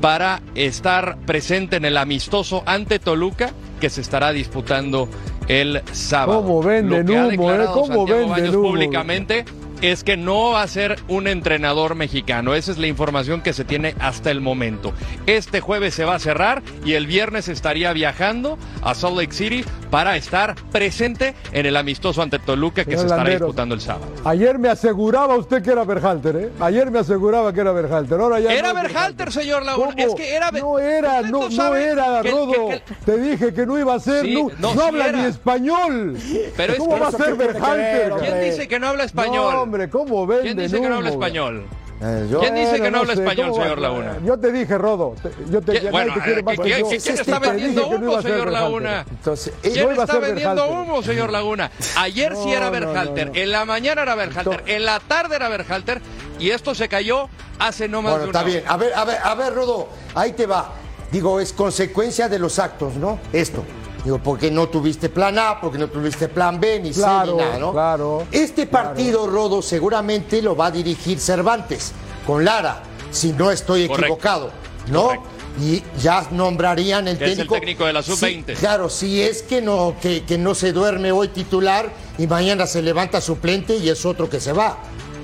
[0.00, 5.08] para estar presente en el amistoso ante Toluca que se estará disputando
[5.48, 6.42] el sábado.
[6.42, 7.66] ¿Cómo venden Lo que ha humo, eh?
[7.72, 8.68] ¿Cómo Santiago venden Baños humo?
[8.68, 9.44] públicamente
[9.82, 12.54] es que no va a ser un entrenador mexicano.
[12.54, 14.92] Esa es la información que se tiene hasta el momento.
[15.26, 19.64] Este jueves se va a cerrar y el viernes estaría viajando a Salt Lake City
[19.90, 24.12] para estar presente en el amistoso ante Toluca que Señor se estará disputando el sábado.
[24.24, 26.50] Ayer me aseguraba usted que era Berhalter, ¿eh?
[26.60, 28.20] Ayer me aseguraba que era Berhalter.
[28.20, 29.62] Ahora ya Era no Berhalter, señor.
[29.96, 30.50] Es que era.
[30.50, 32.68] No era, no, no era, que- Rodo.
[32.68, 34.24] que- Te dije que no iba a ser.
[34.24, 35.18] Sí, no no, no sí habla era.
[35.18, 36.18] ni español.
[36.56, 38.12] Pero ¿Cómo va a ser Berhalter?
[38.20, 39.67] ¿Quién dice que no habla español?
[39.68, 41.66] No, hombre, ¿cómo venden ¿Quién dice que no habla español?
[42.00, 44.16] Eh, ¿Quién dice que no habla sé, español, señor Laguna?
[44.24, 45.14] Yo te dije, Rodo.
[45.22, 46.88] te- Yo te, ¿Quién- nadie bueno, te eh, más ¿quién- que yo.
[46.88, 48.50] quién- quién Te está vendiendo no humo, señor.
[48.52, 49.04] Laguna?
[49.10, 50.78] Entonces, ¿Quién no está vendiendo Berhalter.
[50.88, 51.70] humo, señor Laguna?
[51.96, 53.38] Ayer sí No, era no, Berhalter, no, no.
[53.38, 56.00] en la mañana era Berhalter, en la tarde era Berhalter
[56.38, 58.64] y esto se cayó hace no más Bueno, de una está bien.
[58.66, 60.72] A ver, a ver, a ver, Rodo, ahí te va.
[61.12, 63.18] Digo, es consecuencia de los actos, ¿no?
[63.34, 63.64] Esto.
[64.08, 67.38] Digo, porque no tuviste plan A, porque no tuviste plan B, ni Claro, C, ni
[67.42, 67.72] nada, ¿no?
[67.72, 71.92] claro, Este partido, Rodo, seguramente lo va a dirigir Cervantes
[72.26, 74.06] con Lara, si no estoy Correcto.
[74.06, 74.50] equivocado,
[74.90, 75.02] ¿no?
[75.08, 75.28] Correcto.
[75.60, 77.54] Y ya nombrarían el Que es el técnico.
[77.56, 78.54] técnico de la Sí, sub-20.
[78.54, 82.80] claro, si es que no, que, que no se duerme hoy titular y mañana se
[82.80, 84.78] levanta suplente y es otro que se va.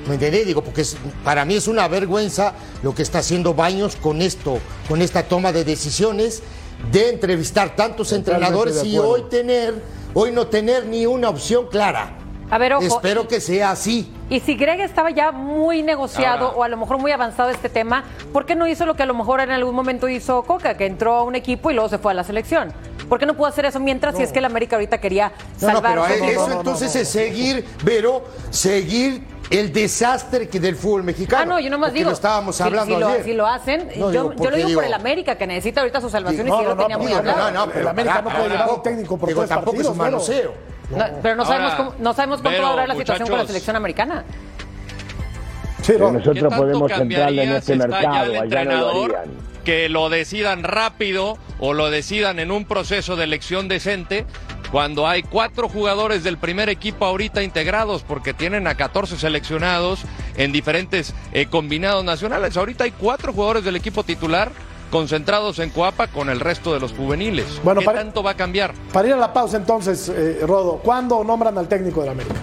[0.08, 0.46] ¿Me entendés?
[0.46, 4.58] Digo, porque es- para mí es una vergüenza lo que está haciendo Baños con esto,
[4.86, 6.42] con esta toma de decisiones
[6.90, 9.74] de entrevistar tantos Totalmente entrenadores y hoy tener,
[10.12, 12.18] hoy no tener ni una opción clara.
[12.50, 12.84] A ver, ojo.
[12.84, 14.12] Espero que sea así.
[14.30, 16.58] Y si Greg estaba ya muy negociado Ahora.
[16.58, 19.06] o a lo mejor muy avanzado este tema, ¿por qué no hizo lo que a
[19.06, 21.98] lo mejor en algún momento hizo Coca, que entró a un equipo y luego se
[21.98, 22.72] fue a la selección?
[23.08, 25.72] ¿Por qué no pudo hacer eso mientras si es que el América ahorita quería No,
[25.72, 26.32] no, pero salvarse?
[26.32, 31.42] eso entonces es seguir, pero seguir el desastre que del fútbol mexicano.
[31.42, 32.06] Ah, no, yo nomás digo.
[32.10, 33.24] lo estábamos si- hablando si, lo, ayer.
[33.24, 35.80] si lo hacen, No, yo, digo, yo lo digo, digo- por el América, que necesita
[35.82, 37.50] ahorita su salvación No, y si no, lo no, tenía muy hablado.
[37.50, 39.86] no, no, pero el América no puede llevar un técnico por digo, tres tampoco es
[39.88, 40.52] un manoseo.
[40.90, 43.38] No, pero no sabemos, Ahora, cómo, no sabemos cuánto va a durar la situación con
[43.38, 44.24] la selección americana.
[45.82, 46.12] Sí, Pero Rodo.
[46.12, 49.53] ¿Qué nosotros podemos entrarle en este mercado, allá no lo harían.
[49.64, 54.26] Que lo decidan rápido o lo decidan en un proceso de elección decente
[54.70, 60.00] cuando hay cuatro jugadores del primer equipo ahorita integrados porque tienen a 14 seleccionados
[60.36, 62.56] en diferentes eh, combinados nacionales.
[62.56, 64.50] Ahorita hay cuatro jugadores del equipo titular
[64.90, 67.46] concentrados en Coapa con el resto de los juveniles.
[67.64, 68.74] Bueno, ¿Qué para- tanto va a cambiar?
[68.92, 72.34] Para ir a la pausa entonces, eh, Rodo, ¿cuándo nombran al técnico del América?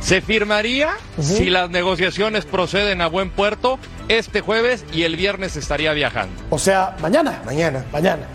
[0.00, 3.78] Se firmaría si las negociaciones proceden a buen puerto
[4.18, 6.34] este jueves y el viernes estaría viajando.
[6.50, 7.40] O sea, mañana.
[7.44, 7.84] Mañana.
[7.92, 8.26] Mañana.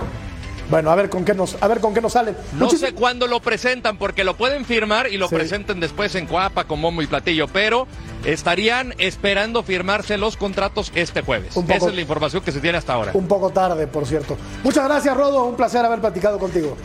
[0.69, 2.35] Bueno, a ver con qué nos, a ver con qué nos salen.
[2.53, 5.35] No Muchis- sé cuándo lo presentan, porque lo pueden firmar y lo Sí.
[5.35, 7.87] presenten después en Coapa con bombo y platillo, pero
[8.25, 11.53] estarían esperando firmarse los contratos este jueves.
[11.53, 13.11] Poco- Esa es la información que se tiene hasta ahora.
[13.13, 14.35] Un poco tarde, por cierto.
[14.61, 15.45] Muchas gracias, Rodo.
[15.45, 16.75] Un placer haber platicado contigo.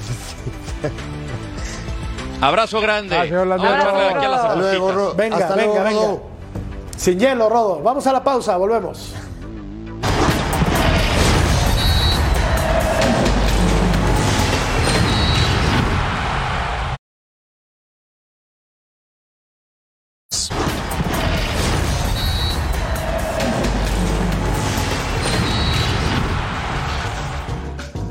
[2.40, 3.20] Abrazo grande.
[3.22, 3.72] Señor Landero.
[3.74, 4.94] Vamos a ver aquí a las Hasta luego, zapapitas.
[4.94, 5.14] Rodo.
[5.14, 6.31] Venga, Hasta venga, luego, venga.
[7.02, 7.82] Sin hielo, Rodo.
[7.82, 9.12] Vamos a la pausa, volvemos.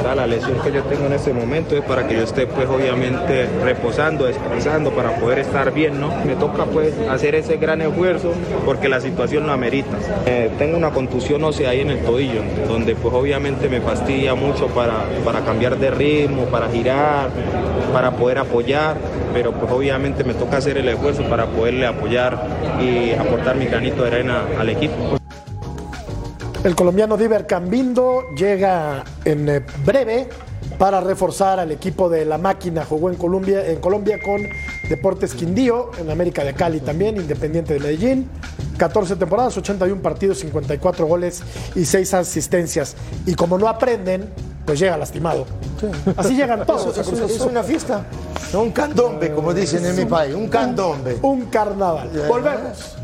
[0.04, 3.48] La lesión que yo tengo en este momento es para que yo esté pues obviamente
[3.64, 6.14] reposando, descansando para poder estar bien, ¿no?
[6.26, 8.34] Me toca pues hacer ese gran esfuerzo
[8.66, 9.98] porque la situación lo amerita.
[10.26, 14.68] Eh, tengo una contusión ósea ahí en el tobillo, donde pues obviamente me fastidia mucho
[14.68, 17.30] para, para cambiar de ritmo, para girar,
[17.94, 18.98] para poder apoyar,
[19.34, 22.38] pero pues obviamente me toca hacer el esfuerzo para poderle apoyar
[22.82, 25.21] y aportar mi granito de arena al equipo.
[26.64, 30.30] El colombiano Diver Cambindo llega en eh, breve
[30.78, 32.86] para reforzar al equipo de la máquina.
[32.86, 34.42] Jugó en Colombia, en Colombia con
[34.88, 38.30] Deportes Quindío, en América de Cali también, Independiente de Medellín.
[38.78, 41.42] 14 temporadas, 81 partidos, 54 goles
[41.76, 42.96] y 6 asistencias.
[43.26, 44.30] Y como no aprenden,
[44.66, 45.46] pues llega lastimado.
[46.16, 46.96] Así llegan todos.
[46.98, 48.06] Eso- eso- es una fiesta.
[48.54, 50.36] No, un candombe, como dicen en mi país.
[50.36, 51.18] Un candombe.
[51.24, 52.10] Un carnaval.
[52.28, 52.98] Volvemos.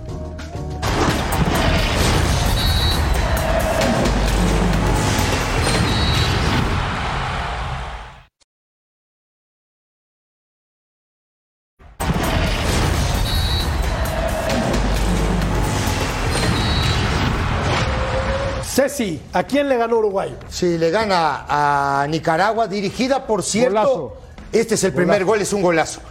[18.98, 20.36] Ceci, ¿a quién le ganó Uruguay?
[20.50, 23.70] Sí, le gana a Nicaragua, dirigida por cierto.
[23.70, 24.18] Golazo.
[24.52, 26.02] Este es el primer gol, es un golazo.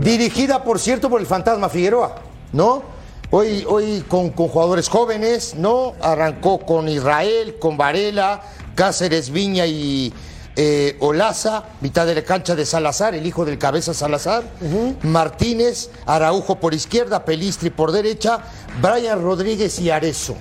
[0.00, 2.16] Dirigida, por cierto, por el fantasma Figueroa,
[2.52, 2.82] ¿no?
[3.30, 5.94] Hoy, hoy con, con jugadores jóvenes, ¿no?
[6.00, 8.42] Arrancó con Israel, con Varela,
[8.76, 10.12] Cáceres, Viña y
[10.54, 14.44] eh, Olaza, mitad de la cancha de Salazar, el hijo del cabeza Salazar,
[15.02, 18.40] Martínez, Araujo por izquierda, Pelistri por derecha,
[18.80, 20.36] Brian Rodríguez y Arezo.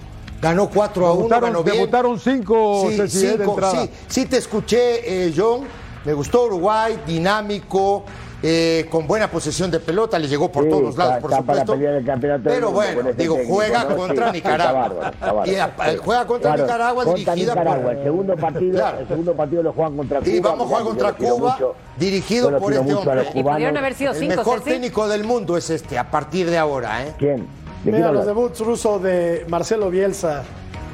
[0.46, 1.76] Ganó 4 a 1, Debutaron- ganó bien.
[1.78, 5.62] debutaron cinco, sí, Ceci, eh, de cinco, sí, sí te escuché, eh, John.
[6.06, 8.04] Me gustó Uruguay, dinámico,
[8.44, 11.44] eh, con buena posesión de pelota, le llegó por Sí, todos lados, está- por está
[11.44, 11.74] para supuesto.
[11.74, 13.98] pelear el campeonato del Pero con bueno, este digo, juega ¿no?
[13.98, 14.82] contra Sí, Nicaragua.
[14.82, 15.52] bárbaro, está bárbaro.
[15.52, 17.84] Y, juega contra Claro, Nicaragua contra dirigida Nicaragua.
[17.84, 17.92] por...
[17.96, 19.00] El segundo partido, Claro.
[19.00, 20.30] el segundo partido lo juegan contra Cuba.
[20.32, 21.76] Y vamos a jugar contra Cuba, mucho.
[21.98, 23.24] dirigido por este hombre.
[23.42, 24.70] pudieron haber sido El cinco, mejor Ceci.
[24.70, 27.14] técnico del mundo es este, a partir de ahora, ¿eh?
[27.18, 27.65] ¿Quién?
[27.86, 30.44] ¿De quién Mira los debuts rusos de Marcelo Bielsa.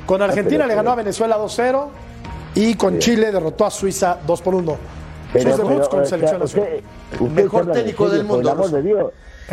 [0.05, 1.89] Con Argentina pero- le ganó a Venezuela 2-0
[2.55, 4.77] y con Chile derrotó a Suiza 2 por 1.
[5.31, 6.81] Pero, Sus debuts pero, con o sea, selección nacional.
[7.33, 8.55] Mejor técnico del mundo,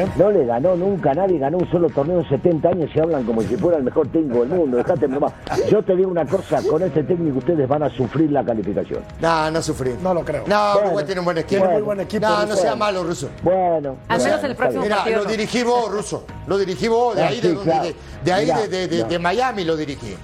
[0.04, 0.16] Dios.
[0.16, 3.24] No le ganó nunca a nadie, ganó un solo torneo en 70 años y hablan
[3.24, 4.76] como si fuera el mejor técnico del mundo.
[4.78, 5.32] Dejate nomás.
[5.70, 9.02] Yo te digo una cosa, con este técnico ustedes van a sufrir la calificación.
[9.20, 9.94] No, no sufrí.
[10.02, 10.44] No lo creo.
[10.46, 11.60] No, Bueno, Uruguay tiene un buen equipo.
[11.62, 13.28] Tiene muy buen equipo, No, no sea malo, Ruso.
[13.42, 13.96] Bueno.
[14.08, 14.82] Al menos el próximo.
[14.82, 16.24] Mira, partido lo dirigí vos, Ruso.
[16.46, 17.94] Lo dirigí vos, de Ah, ahí, sí, de, de,
[18.24, 19.08] de ahí, de, de- de- no.
[19.08, 20.16] de Miami lo dirigí.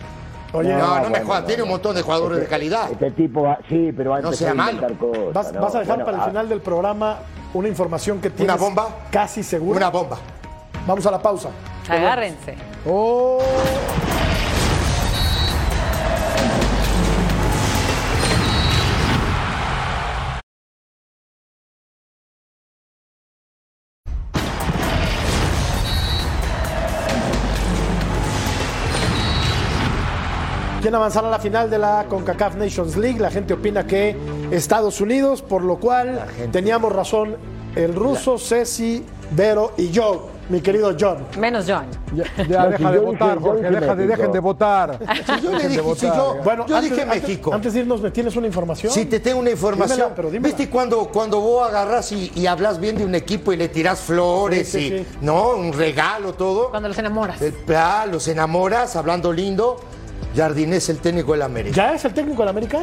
[0.53, 2.89] Oye, no, no, me bueno, jodas, no, tiene un montón de jugadores de calidad.
[2.93, 5.33] Este tipo, va- sí, pero va a No sea inventar cosas.
[5.35, 5.61] vas, ¿no?
[5.61, 7.19] vas a dejar Bueno, para el ah, final del programa
[7.55, 8.89] una información que tienes ¿Una bomba?
[9.11, 9.79] casi segura.
[9.79, 10.19] Una bomba.
[10.87, 11.51] Vamos a la pausa.
[11.89, 12.55] Agárrense.
[12.87, 13.39] Oh.
[30.85, 33.19] ¿Quién avanzará a la final de la CONCACAF Nations League?
[33.19, 34.15] La gente opina que
[34.51, 37.37] Estados Unidos, por lo cual teníamos razón
[37.75, 41.27] el ruso, Ceci, Vero y yo, mi querido John.
[41.39, 41.87] Menos John.
[42.15, 44.99] Ya, ya No, deja de votar, Jorge, deja de, dejen de votar.
[45.27, 47.53] Si yo le dije, si yo, Bueno, yo antes, dije antes- México.
[47.55, 48.93] Antes de irnos, ¿me tienes una información?
[48.93, 49.97] Si te tengo una información.
[49.99, 50.47] Dímela, pero dímela.
[50.55, 54.01] ¿Viste cuando, cuando vos agarras y, y hablas bien de un equipo y le tirás
[54.01, 55.07] flores Sí, sí, y sí.
[55.23, 56.71] no, un regalo, todo?
[56.71, 57.41] Cuando los enamoras.
[57.43, 59.79] El- ah, los enamoras, hablando lindo.
[60.37, 61.75] Jardinés, el técnico del América.
[61.77, 62.81] ¿Ya es el técnico de la América?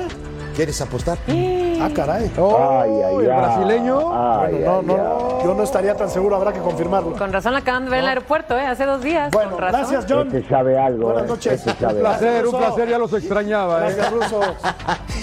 [0.56, 1.18] ¿Quieres apostar?
[1.28, 2.32] Ah, caray.
[2.38, 4.00] Oh, Ay, ay, el brasileño.
[4.14, 5.46] Ay, Bueno, no, ay, no, ay.
[5.46, 7.14] yo no estaría tan seguro, habrá que confirmarlo.
[7.16, 8.68] Con razón la acaban de ver en el aeropuerto, ¿eh?
[8.68, 9.32] Hace dos días.
[9.32, 9.80] Bueno, con razón.
[9.80, 10.28] gracias, John.
[10.28, 11.06] Este sabe algo.
[11.06, 11.28] Buenas eh.
[11.28, 11.54] noches.
[11.66, 12.02] Este Un algo.
[12.02, 13.78] placer, un placer, ya los extrañaba.
[13.90, 13.94] ¿eh?
[13.96, 14.42] Gracias, Ruso.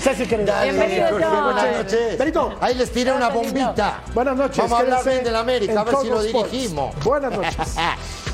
[0.01, 0.63] Ceci, querida.
[0.63, 1.45] Bienvenido, John.
[1.45, 2.19] buenas noches.
[2.19, 2.55] Benito.
[2.61, 4.01] Ahí les tiré una bombita.
[4.15, 4.59] Buenas noches.
[4.59, 6.95] Vamos a hablar bien del América, a ver si lo dirigimos.
[7.05, 7.77] Buenas noches.